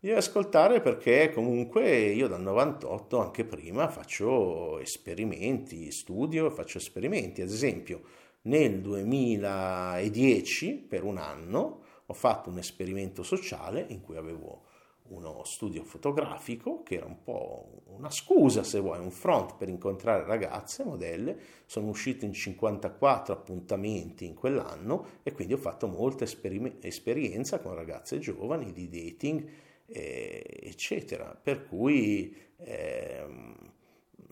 Devi 0.00 0.14
ascoltare 0.14 0.80
perché 0.80 1.32
comunque 1.32 1.90
io 1.90 2.28
dal 2.28 2.42
98, 2.42 3.18
anche 3.18 3.44
prima, 3.44 3.88
faccio 3.88 4.78
esperimenti, 4.78 5.90
studio, 5.90 6.50
faccio 6.50 6.78
esperimenti. 6.78 7.42
Ad 7.42 7.48
esempio, 7.48 8.02
nel 8.42 8.80
2010, 8.80 10.74
per 10.88 11.02
un 11.02 11.18
anno, 11.18 11.82
ho 12.06 12.14
fatto 12.14 12.48
un 12.48 12.58
esperimento 12.58 13.24
sociale 13.24 13.84
in 13.88 14.00
cui 14.00 14.16
avevo 14.16 14.66
uno 15.08 15.42
studio 15.44 15.84
fotografico 15.84 16.82
che 16.82 16.96
era 16.96 17.06
un 17.06 17.22
po' 17.22 17.82
una 17.86 18.10
scusa 18.10 18.62
se 18.62 18.80
vuoi, 18.80 18.98
un 18.98 19.10
front 19.10 19.56
per 19.56 19.68
incontrare 19.68 20.24
ragazze, 20.24 20.84
modelle, 20.84 21.36
sono 21.66 21.88
uscito 21.88 22.24
in 22.24 22.32
54 22.32 23.34
appuntamenti 23.34 24.24
in 24.24 24.34
quell'anno 24.34 25.06
e 25.22 25.32
quindi 25.32 25.54
ho 25.54 25.58
fatto 25.58 25.86
molta 25.86 26.24
esperime- 26.24 26.76
esperienza 26.80 27.60
con 27.60 27.74
ragazze 27.74 28.18
giovani 28.18 28.72
di 28.72 28.88
dating, 28.88 29.48
eh, 29.86 30.60
eccetera, 30.62 31.38
per 31.40 31.66
cui 31.66 32.34
eh, 32.58 33.26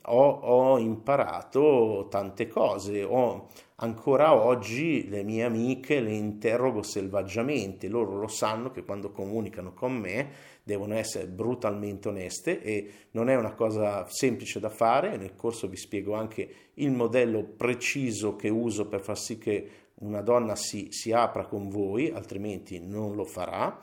ho, 0.08 0.28
ho, 0.30 0.78
imparato 0.78 2.06
tante 2.08 2.46
cose, 2.46 3.02
ho, 3.02 3.48
ancora 3.76 4.34
oggi 4.34 5.08
le 5.08 5.22
mie 5.22 5.44
amiche 5.44 6.00
le 6.00 6.12
interrogo 6.12 6.82
selvaggiamente, 6.82 7.88
loro 7.88 8.16
lo 8.16 8.28
sanno 8.28 8.70
che 8.70 8.84
quando 8.84 9.10
comunicano 9.10 9.72
con 9.72 9.92
me 9.94 10.54
devono 10.66 10.96
essere 10.96 11.28
brutalmente 11.28 12.08
oneste 12.08 12.60
e 12.60 12.90
non 13.12 13.28
è 13.28 13.36
una 13.36 13.54
cosa 13.54 14.04
semplice 14.08 14.58
da 14.58 14.68
fare, 14.68 15.16
nel 15.16 15.36
corso 15.36 15.68
vi 15.68 15.76
spiego 15.76 16.14
anche 16.14 16.48
il 16.74 16.90
modello 16.90 17.44
preciso 17.44 18.34
che 18.34 18.48
uso 18.48 18.88
per 18.88 19.00
far 19.00 19.16
sì 19.16 19.38
che 19.38 19.70
una 20.00 20.22
donna 20.22 20.56
si, 20.56 20.88
si 20.90 21.12
apra 21.12 21.46
con 21.46 21.68
voi, 21.68 22.10
altrimenti 22.10 22.80
non 22.80 23.14
lo 23.14 23.24
farà 23.24 23.78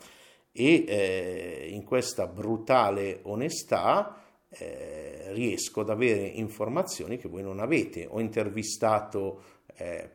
e 0.52 0.84
eh, 0.86 1.68
in 1.70 1.84
questa 1.84 2.26
brutale 2.26 3.20
onestà 3.22 4.22
eh, 4.50 5.32
riesco 5.32 5.80
ad 5.80 5.88
avere 5.88 6.26
informazioni 6.26 7.16
che 7.16 7.30
voi 7.30 7.42
non 7.42 7.60
avete. 7.60 8.06
Ho 8.06 8.20
intervistato 8.20 9.42
eh, 9.74 10.10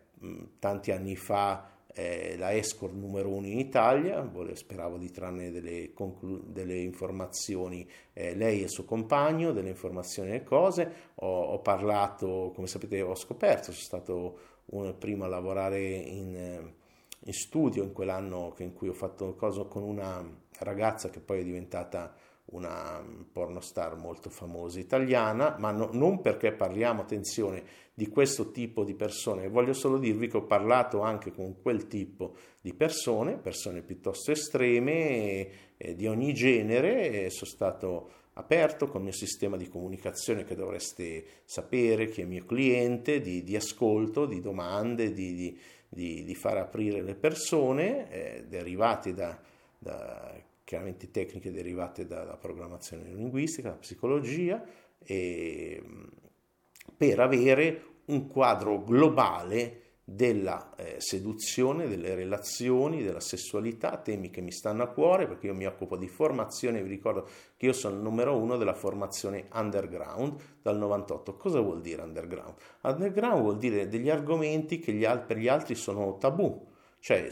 tanti 0.60 0.92
anni 0.92 1.16
fa 1.16 1.79
eh, 2.00 2.36
la 2.38 2.56
escort 2.56 2.94
numero 2.94 3.28
uno 3.30 3.46
in 3.46 3.60
Italia, 3.60 4.26
speravo 4.54 4.98
di 4.98 5.12
trarne 5.12 5.52
delle, 5.52 5.92
conclu- 5.94 6.46
delle 6.46 6.78
informazioni 6.78 7.86
eh, 8.14 8.34
lei 8.36 8.62
e 8.62 8.64
il 8.64 8.70
suo 8.70 8.86
compagno, 8.86 9.52
delle 9.52 9.68
informazioni 9.68 10.32
e 10.32 10.44
cose, 10.44 11.12
ho, 11.16 11.42
ho, 11.42 11.60
parlato, 11.60 12.54
come 12.56 12.68
sapete 12.68 13.02
ho 13.02 13.16
scoperto, 13.16 13.74
sono 13.74 13.76
stato 13.76 14.40
uno 14.68 14.94
primo 14.94 15.26
a 15.26 15.28
lavorare 15.28 15.82
in, 15.82 16.72
in 17.20 17.34
studio 17.34 17.84
in 17.84 17.92
quell'anno 17.92 18.54
in 18.60 18.74
cui 18.74 18.88
ho 18.88 18.94
fatto 18.94 19.36
cosa 19.36 19.64
con 19.64 19.84
una 19.84 20.26
ragazza 20.60 21.10
che 21.10 21.20
poi 21.20 21.42
è 21.42 21.44
diventata 21.44 22.16
una 22.52 23.04
pornostar 23.32 23.96
molto 23.96 24.30
famosa 24.30 24.80
italiana, 24.80 25.56
ma 25.60 25.72
no, 25.72 25.90
non 25.94 26.22
perché 26.22 26.52
parliamo, 26.52 27.02
attenzione, 27.02 27.64
di 27.94 28.08
questo 28.08 28.52
tipo 28.52 28.84
di 28.84 28.96
persone, 28.96 29.50
voglio 29.50 29.74
solo 29.74 29.98
dirvi 29.98 30.28
che 30.28 30.38
ho 30.38 30.46
parlato 30.46 31.02
anche 31.02 31.32
con 31.32 31.62
quel 31.62 31.88
tipo 31.88 32.36
di 32.62 32.74
persone, 32.74 33.38
persone 33.38 33.82
piuttosto 33.82 34.32
estreme, 34.32 35.76
eh, 35.78 35.96
di 35.96 36.08
ogni 36.08 36.34
genere, 36.34 37.26
e 37.26 37.30
sono 37.30 37.50
stato 37.50 38.12
aperto 38.34 38.88
con 38.88 39.02
il 39.02 39.08
mio 39.08 39.14
sistema 39.14 39.58
di 39.58 39.68
comunicazione 39.68 40.46
che 40.46 40.56
dovreste 40.56 41.26
sapere, 41.44 42.08
che 42.08 42.22
è 42.22 42.26
mio 42.26 42.46
cliente, 42.46 43.20
di, 43.20 43.44
di 43.44 43.56
ascolto, 43.56 44.26
di 44.26 44.40
domande, 44.40 45.12
di, 45.12 45.60
di, 45.90 46.24
di, 46.24 46.36
far 46.36 46.58
aprire 46.58 47.02
le 47.02 47.16
persone, 47.16 48.10
eh, 48.10 48.46
derivati 48.48 49.14
da, 49.14 49.38
da 49.78 50.34
chiaramente 50.70 51.10
tecniche 51.10 51.52
derivate 51.52 52.06
dalla 52.06 52.38
programmazione 52.38 53.12
linguistica, 53.12 53.70
dalla 53.70 53.80
psicologia, 53.80 54.64
e, 55.00 55.84
per 56.96 57.20
avere 57.20 57.86
un 58.06 58.28
quadro 58.28 58.84
globale 58.84 60.02
della 60.04 60.76
eh, 60.76 60.98
seduzione, 61.00 61.88
delle 61.88 62.14
relazioni, 62.14 63.02
della 63.02 63.20
sessualità, 63.20 63.98
temi 63.98 64.30
che 64.30 64.42
mi 64.42 64.52
stanno 64.52 64.84
a 64.84 64.90
cuore 64.90 65.26
perché 65.26 65.48
io 65.48 65.56
mi 65.56 65.66
occupo 65.66 65.98
di 65.98 66.08
formazione, 66.08 66.84
vi 66.84 66.90
ricordo 66.90 67.28
che 67.58 67.66
io 67.66 67.74
sono 67.74 67.96
il 67.96 68.04
numero 68.04 68.38
uno 68.38 68.56
della 68.56 68.76
formazione 68.76 69.48
underground 69.52 70.40
dal 70.62 70.78
98. 70.78 71.36
Cosa 71.36 71.62
vuol 71.62 71.82
dire 71.82 72.04
underground? 72.04 72.54
Underground 72.82 73.42
vuol 73.42 73.58
dire 73.58 73.88
degli 73.88 74.12
argomenti 74.12 74.78
che 74.78 74.92
gli 74.92 75.04
al- 75.04 75.26
per 75.26 75.38
gli 75.38 75.48
altri 75.48 75.74
sono 75.74 76.20
tabù, 76.20 76.68
cioè 77.00 77.28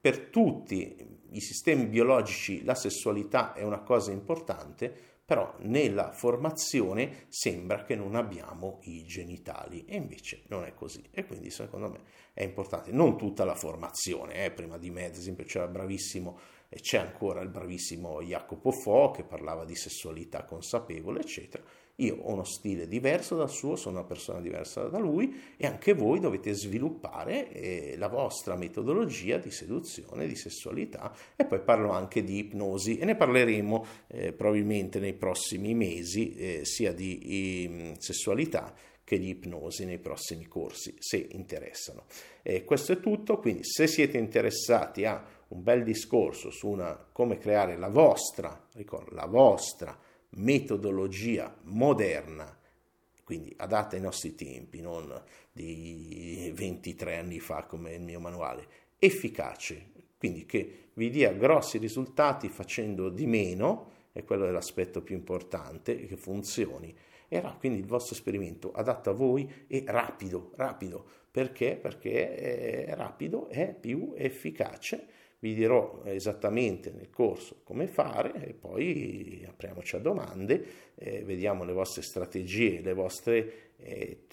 per 0.00 0.18
tutti 0.26 1.07
i 1.30 1.40
sistemi 1.40 1.86
biologici 1.86 2.64
la 2.64 2.74
sessualità 2.74 3.52
è 3.52 3.62
una 3.62 3.80
cosa 3.80 4.12
importante, 4.12 4.92
però 5.28 5.54
nella 5.58 6.10
formazione 6.10 7.26
sembra 7.28 7.84
che 7.84 7.94
non 7.94 8.14
abbiamo 8.14 8.78
i 8.84 9.04
genitali 9.04 9.84
e 9.84 9.96
invece 9.96 10.44
non 10.46 10.64
è 10.64 10.72
così 10.72 11.04
e 11.10 11.26
quindi 11.26 11.50
secondo 11.50 11.90
me 11.90 12.00
è 12.32 12.42
importante, 12.42 12.92
non 12.92 13.18
tutta 13.18 13.44
la 13.44 13.54
formazione, 13.54 14.46
eh. 14.46 14.50
prima 14.50 14.78
di 14.78 14.90
me 14.90 15.04
ad 15.04 15.14
esempio 15.14 15.44
c'era 15.44 15.66
bravissimo 15.66 16.38
e 16.70 16.80
c'è 16.80 16.98
ancora 16.98 17.42
il 17.42 17.50
bravissimo 17.50 18.22
Jacopo 18.22 18.70
Fo 18.70 19.10
che 19.10 19.22
parlava 19.22 19.66
di 19.66 19.74
sessualità 19.74 20.44
consapevole 20.44 21.20
eccetera, 21.20 21.62
io 22.00 22.16
ho 22.20 22.32
uno 22.32 22.44
stile 22.44 22.86
diverso 22.86 23.34
dal 23.34 23.50
suo, 23.50 23.74
sono 23.74 23.98
una 23.98 24.06
persona 24.06 24.40
diversa 24.40 24.84
da 24.84 24.98
lui 24.98 25.34
e 25.56 25.66
anche 25.66 25.94
voi 25.94 26.20
dovete 26.20 26.52
sviluppare 26.52 27.50
eh, 27.50 27.96
la 27.96 28.06
vostra 28.06 28.54
metodologia 28.54 29.38
di 29.38 29.50
seduzione, 29.50 30.28
di 30.28 30.36
sessualità 30.36 31.12
e 31.34 31.44
poi 31.44 31.60
parlo 31.60 31.90
anche 31.90 32.22
di 32.22 32.38
ipnosi 32.38 32.98
e 32.98 33.04
ne 33.04 33.16
parleremo 33.16 33.86
eh, 34.08 34.32
probabilmente 34.32 35.00
nei 35.00 35.14
prossimi 35.14 35.74
mesi 35.74 36.34
eh, 36.34 36.60
sia 36.64 36.92
di 36.92 37.18
eh, 37.18 37.94
sessualità 37.98 38.72
che 39.02 39.18
di 39.18 39.30
ipnosi 39.30 39.84
nei 39.84 39.98
prossimi 39.98 40.46
corsi, 40.46 40.94
se 40.98 41.28
interessano. 41.30 42.04
questo 42.66 42.92
è 42.92 43.00
tutto, 43.00 43.38
quindi 43.38 43.64
se 43.64 43.86
siete 43.86 44.18
interessati 44.18 45.06
a 45.06 45.24
un 45.48 45.62
bel 45.62 45.82
discorso 45.82 46.50
su 46.50 46.68
una, 46.68 46.94
come 47.10 47.38
creare 47.38 47.78
la 47.78 47.88
vostra, 47.88 48.66
ricordo, 48.74 49.14
la 49.14 49.24
vostra 49.24 49.98
metodologia 50.30 51.56
moderna, 51.64 52.56
quindi 53.24 53.52
adatta 53.56 53.96
ai 53.96 54.02
nostri 54.02 54.34
tempi, 54.34 54.80
non 54.80 55.22
di 55.52 56.50
23 56.54 57.16
anni 57.16 57.40
fa 57.40 57.64
come 57.64 57.94
il 57.94 58.02
mio 58.02 58.20
manuale, 58.20 58.66
efficace, 58.98 59.90
quindi 60.16 60.46
che 60.46 60.88
vi 60.94 61.10
dia 61.10 61.32
grossi 61.32 61.78
risultati 61.78 62.48
facendo 62.48 63.08
di 63.08 63.26
meno, 63.26 63.96
e 64.12 64.24
quello 64.24 64.46
è 64.46 64.50
l'aspetto 64.50 65.02
più 65.02 65.14
importante, 65.14 66.06
che 66.06 66.16
funzioni. 66.16 66.94
Era 67.28 67.54
quindi 67.58 67.78
il 67.78 67.86
vostro 67.86 68.14
esperimento 68.14 68.72
adatto 68.72 69.10
a 69.10 69.12
voi 69.12 69.66
e 69.66 69.84
rapido, 69.86 70.52
rapido. 70.56 71.04
Perché? 71.30 71.76
Perché 71.76 72.86
è 72.86 72.94
rapido 72.94 73.48
è 73.48 73.74
più 73.78 74.14
efficace 74.16 75.06
vi 75.40 75.54
dirò 75.54 76.02
esattamente 76.04 76.90
nel 76.90 77.10
corso 77.10 77.60
come 77.62 77.86
fare 77.86 78.46
e 78.46 78.54
poi 78.54 79.44
apriamoci 79.46 79.96
a 79.96 80.00
domande, 80.00 80.66
eh, 80.96 81.22
vediamo 81.22 81.64
le 81.64 81.72
vostre 81.72 82.02
strategie, 82.02 82.80
le 82.80 82.92
vostre 82.92 83.72
eh, 83.76 84.26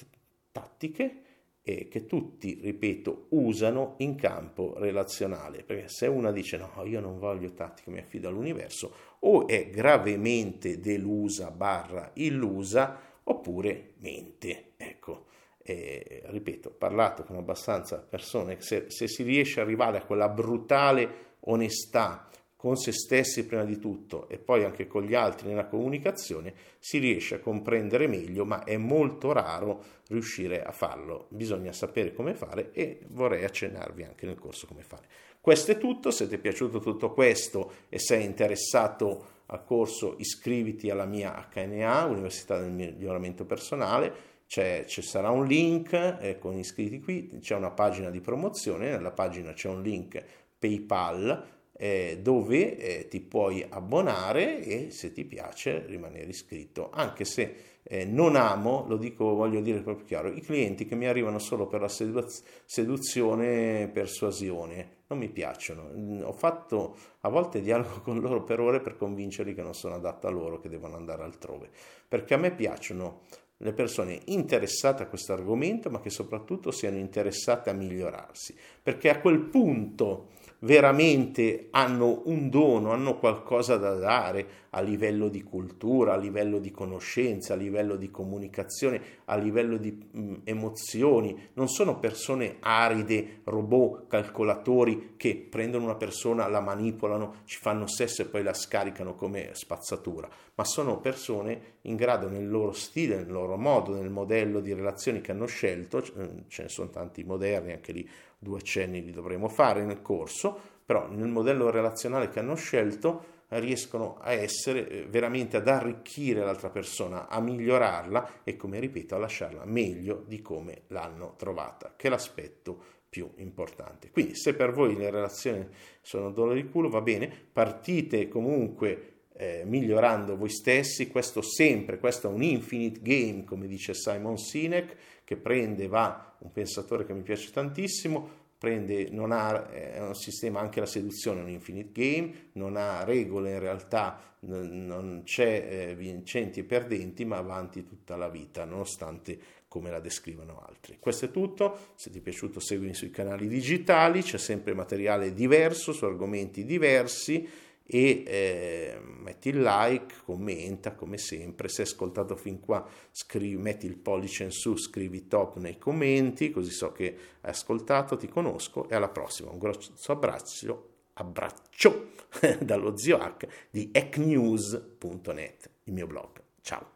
tattiche 0.51 1.21
eh, 1.61 1.87
che 1.87 2.05
tutti, 2.05 2.59
ripeto, 2.61 3.27
usano 3.29 3.95
in 3.97 4.15
campo 4.15 4.75
relazionale. 4.77 5.63
Perché 5.63 5.87
se 5.87 6.07
una 6.07 6.31
dice 6.31 6.57
no, 6.57 6.71
io 6.85 6.99
non 6.99 7.19
voglio 7.19 7.53
tattiche, 7.53 7.91
mi 7.91 7.99
affido 7.99 8.29
all'universo, 8.29 8.93
o 9.19 9.47
è 9.47 9.69
gravemente 9.69 10.79
delusa 10.79 11.51
barra 11.51 12.11
illusa, 12.15 12.99
oppure 13.23 13.93
mente. 13.97 14.73
Ecco 14.77 15.33
eh, 15.67 16.21
ripeto, 16.25 16.69
parlato 16.69 17.23
con 17.23 17.37
abbastanza 17.37 17.97
persone, 17.97 18.57
se, 18.59 18.85
se 18.89 19.07
si 19.07 19.23
riesce 19.23 19.59
ad 19.59 19.65
arrivare 19.65 19.97
a 19.97 20.05
quella 20.05 20.29
brutale 20.29 21.33
onestà 21.41 22.29
con 22.55 22.75
se 22.75 22.91
stessi 22.91 23.45
prima 23.45 23.63
di 23.63 23.79
tutto 23.79 24.27
e 24.29 24.37
poi 24.37 24.63
anche 24.63 24.85
con 24.85 25.03
gli 25.03 25.15
altri 25.15 25.47
nella 25.47 25.65
comunicazione, 25.65 26.53
si 26.77 26.99
riesce 26.99 27.35
a 27.35 27.39
comprendere 27.39 28.07
meglio, 28.07 28.45
ma 28.45 28.63
è 28.63 28.77
molto 28.77 29.31
raro 29.31 29.83
riuscire 30.07 30.63
a 30.63 30.71
farlo. 30.71 31.25
Bisogna 31.29 31.71
sapere 31.73 32.13
come 32.13 32.35
fare 32.35 32.71
e 32.71 33.01
vorrei 33.09 33.43
accennarvi 33.43 34.03
anche 34.03 34.27
nel 34.27 34.39
corso 34.39 34.67
come 34.67 34.83
fare. 34.83 35.07
Questo 35.41 35.71
è 35.71 35.77
tutto, 35.77 36.11
se 36.11 36.27
ti 36.27 36.35
è 36.35 36.39
piaciuto 36.39 36.79
tutto 36.79 37.11
questo 37.11 37.71
e 37.89 37.99
sei 37.99 38.23
interessato 38.23 39.33
al 39.47 39.63
corso 39.63 40.15
iscriviti 40.17 40.89
alla 40.89 41.05
mia 41.05 41.47
HNA, 41.51 42.05
Università 42.05 42.59
del 42.59 42.71
Miglioramento 42.71 43.45
Personale, 43.45 44.33
c'è, 44.47 44.85
ci 44.87 45.01
sarà 45.01 45.29
un 45.29 45.45
link 45.45 45.93
eh, 45.93 46.37
con 46.39 46.55
iscritti 46.55 46.99
qui, 46.99 47.39
c'è 47.39 47.55
una 47.55 47.71
pagina 47.71 48.09
di 48.09 48.21
promozione, 48.21 48.89
nella 48.89 49.11
pagina 49.11 49.53
c'è 49.53 49.69
un 49.69 49.81
link 49.81 50.23
PayPal 50.57 51.53
eh, 51.77 52.19
dove 52.21 52.77
eh, 52.77 53.07
ti 53.07 53.19
puoi 53.19 53.65
abbonare 53.67 54.61
e 54.63 54.91
se 54.91 55.11
ti 55.11 55.25
piace 55.25 55.85
rimanere 55.85 56.29
iscritto, 56.29 56.89
anche 56.91 57.25
se 57.25 57.55
eh, 57.83 58.05
non 58.05 58.35
amo, 58.35 58.85
lo 58.87 58.97
dico, 58.97 59.35
voglio 59.35 59.61
dire 59.61 59.81
proprio 59.81 60.05
chiaro, 60.05 60.29
i 60.29 60.41
clienti 60.41 60.85
che 60.85 60.95
mi 60.95 61.05
arrivano 61.05 61.37
solo 61.37 61.67
per 61.67 61.81
la 61.81 61.89
seduz- 61.89 62.43
seduzione 62.65 63.83
e 63.83 63.87
persuasione 63.89 65.03
non 65.07 65.19
mi 65.19 65.29
piacciono. 65.29 65.91
Mm, 65.95 66.21
ho 66.23 66.31
fatto 66.31 66.97
a 67.21 67.29
volte 67.29 67.61
dialogo 67.61 68.01
con 68.01 68.19
loro 68.19 68.43
per 68.43 68.59
ore 68.59 68.81
per 68.81 68.97
convincerli 68.97 69.53
che 69.53 69.61
non 69.61 69.75
sono 69.75 69.95
adatto 69.95 70.27
a 70.27 70.31
loro, 70.31 70.59
che 70.59 70.69
devono 70.69 70.95
andare 70.95 71.23
altrove, 71.23 71.69
perché 72.07 72.33
a 72.33 72.37
me 72.37 72.51
piacciono 72.51 73.21
le 73.57 73.73
persone 73.73 74.19
interessate 74.25 75.03
a 75.03 75.07
questo 75.07 75.33
argomento, 75.33 75.89
ma 75.89 75.99
che 75.99 76.09
soprattutto 76.09 76.71
siano 76.71 76.97
interessate 76.97 77.69
a 77.69 77.73
migliorarsi, 77.73 78.55
perché 78.81 79.09
a 79.09 79.19
quel 79.19 79.39
punto 79.39 80.29
veramente 80.65 81.67
hanno 81.69 82.23
un 82.25 82.49
dono, 82.49 82.91
hanno 82.91 83.17
qualcosa 83.19 83.77
da 83.77 83.93
dare 83.93 84.63
a 84.71 84.81
livello 84.81 85.29
di 85.29 85.43
cultura, 85.43 86.13
a 86.13 86.17
livello 86.17 86.59
di 86.59 86.71
conoscenza, 86.71 87.53
a 87.53 87.57
livello 87.57 87.95
di 87.95 88.09
comunicazione, 88.09 89.01
a 89.25 89.37
livello 89.37 89.77
di 89.77 89.91
mh, 89.91 90.19
mm, 90.19 90.33
emozioni. 90.43 91.49
Non 91.53 91.69
sono 91.69 91.99
persone 91.99 92.57
aride, 92.59 93.41
robot, 93.43 94.07
calcolatori 94.07 95.13
che 95.15 95.35
prendono 95.35 95.85
una 95.85 95.95
persona, 95.95 96.47
la 96.47 96.59
manipolano, 96.59 97.43
ci 97.45 97.59
fanno 97.59 97.87
sesso 97.87 98.23
e 98.23 98.25
poi 98.25 98.41
la 98.41 98.53
scaricano 98.53 99.15
come 99.15 99.51
spazzatura, 99.53 100.27
ma 100.55 100.65
sono 100.65 100.99
persone 100.99 101.73
in 101.81 101.95
grado 101.95 102.27
nel 102.27 102.49
loro 102.49 102.71
stile, 102.71 103.17
nel 103.17 103.31
loro 103.31 103.55
modo, 103.55 103.93
nel 103.93 104.09
modello 104.09 104.59
di 104.59 104.73
relazioni 104.73 105.21
che 105.21 105.31
hanno 105.31 105.45
scelto, 105.45 106.01
ce 106.01 106.63
ne 106.63 106.69
sono 106.69 106.89
tanti 106.89 107.23
moderni, 107.23 107.71
anche 107.71 107.91
lì 107.91 108.09
due 108.45 108.59
accenni 108.59 109.03
li 109.03 109.11
dovremo 109.11 109.47
fare 109.47 109.83
nel 109.83 110.03
corso, 110.03 110.57
però 110.85 111.09
nel 111.09 111.29
modello 111.29 111.71
relazionale 111.71 112.29
che 112.29 112.37
hanno 112.37 112.53
scelto 112.53 113.33
riescono 113.47 114.17
a 114.21 114.33
essere 114.33 114.87
eh, 114.87 115.05
veramente 115.07 115.57
ad 115.57 115.67
arricchire 115.67 116.43
l'altra 116.43 116.69
persona, 116.69 117.27
a 117.27 117.41
migliorarla 117.41 118.43
e 118.43 118.55
come 118.55 118.79
ripeto 118.79 119.15
a 119.15 119.19
lasciarla 119.19 119.65
meglio 119.65 120.23
di 120.27 120.41
come 120.41 120.83
l'hanno 120.87 121.33
trovata, 121.37 121.93
che 121.95 122.07
è 122.07 122.09
l'aspetto 122.11 122.93
più 123.09 123.31
importante. 123.37 124.11
Quindi 124.11 124.35
se 124.35 124.53
per 124.53 124.71
voi 124.71 124.95
le 124.95 125.09
relazioni 125.09 125.67
sono 126.01 126.31
dolore 126.31 126.61
di 126.61 126.69
culo 126.69 126.89
va 126.89 127.01
bene, 127.01 127.31
partite 127.51 128.27
comunque 128.27 129.14
eh, 129.37 129.63
migliorando 129.65 130.37
voi 130.37 130.49
stessi, 130.49 131.07
questo 131.07 131.41
sempre, 131.41 131.99
questo 131.99 132.29
è 132.29 132.33
un 132.33 132.43
infinite 132.43 132.99
game 133.01 133.43
come 133.43 133.67
dice 133.67 133.93
Simon 133.93 134.37
Sinek 134.37 134.95
che 135.23 135.35
prende, 135.35 135.87
va, 135.87 136.35
un 136.39 136.51
pensatore 136.51 137.05
che 137.05 137.13
mi 137.13 137.21
piace 137.21 137.51
tantissimo, 137.51 138.43
prende, 138.57 139.09
non 139.09 139.31
ha, 139.31 139.69
è 139.69 139.99
un 139.99 140.15
sistema 140.15 140.59
anche 140.59 140.79
la 140.79 140.85
seduzione, 140.85 141.41
è 141.41 141.43
un 141.43 141.49
infinite 141.49 141.91
game, 141.91 142.49
non 142.53 142.77
ha 142.77 143.03
regole 143.03 143.51
in 143.51 143.59
realtà, 143.59 144.33
non 144.41 145.23
c'è 145.23 145.67
eh, 145.89 145.95
vincenti 145.95 146.59
e 146.59 146.63
perdenti, 146.63 147.25
ma 147.25 147.37
avanti 147.37 147.83
tutta 147.83 148.15
la 148.15 148.29
vita, 148.29 148.63
nonostante 148.63 149.37
come 149.67 149.89
la 149.89 149.99
descrivono 149.99 150.63
altri. 150.65 150.97
Questo 150.99 151.25
è 151.25 151.31
tutto, 151.31 151.93
se 151.95 152.09
ti 152.09 152.19
è 152.19 152.21
piaciuto 152.21 152.59
seguimi 152.59 152.93
sui 152.93 153.09
canali 153.09 153.47
digitali, 153.47 154.21
c'è 154.21 154.37
sempre 154.37 154.73
materiale 154.73 155.33
diverso 155.33 155.91
su 155.91 156.05
argomenti 156.05 156.63
diversi 156.63 157.47
e 157.87 158.23
eh, 158.25 158.99
metti 158.99 159.49
il 159.49 159.61
like, 159.61 160.15
commenta 160.23 160.93
come 160.95 161.17
sempre, 161.17 161.67
se 161.67 161.83
hai 161.83 161.87
ascoltato 161.87 162.35
fin 162.35 162.59
qua 162.59 162.87
scrivi, 163.11 163.57
metti 163.57 163.85
il 163.85 163.97
pollice 163.97 164.43
in 164.43 164.51
su, 164.51 164.75
scrivi 164.75 165.27
top 165.27 165.57
nei 165.57 165.77
commenti 165.77 166.49
così 166.49 166.71
so 166.71 166.91
che 166.91 167.17
hai 167.41 167.51
ascoltato, 167.51 168.17
ti 168.17 168.27
conosco 168.27 168.89
e 168.89 168.95
alla 168.95 169.09
prossima, 169.09 169.51
un 169.51 169.59
grosso 169.59 170.11
abbraccio, 170.11 170.89
abbraccio 171.13 172.11
dallo 172.59 172.97
zio 172.97 173.17
H 173.17 173.47
di 173.69 173.89
ecnews.net, 173.91 175.69
il 175.83 175.93
mio 175.93 176.07
blog. 176.07 176.41
Ciao! 176.61 176.94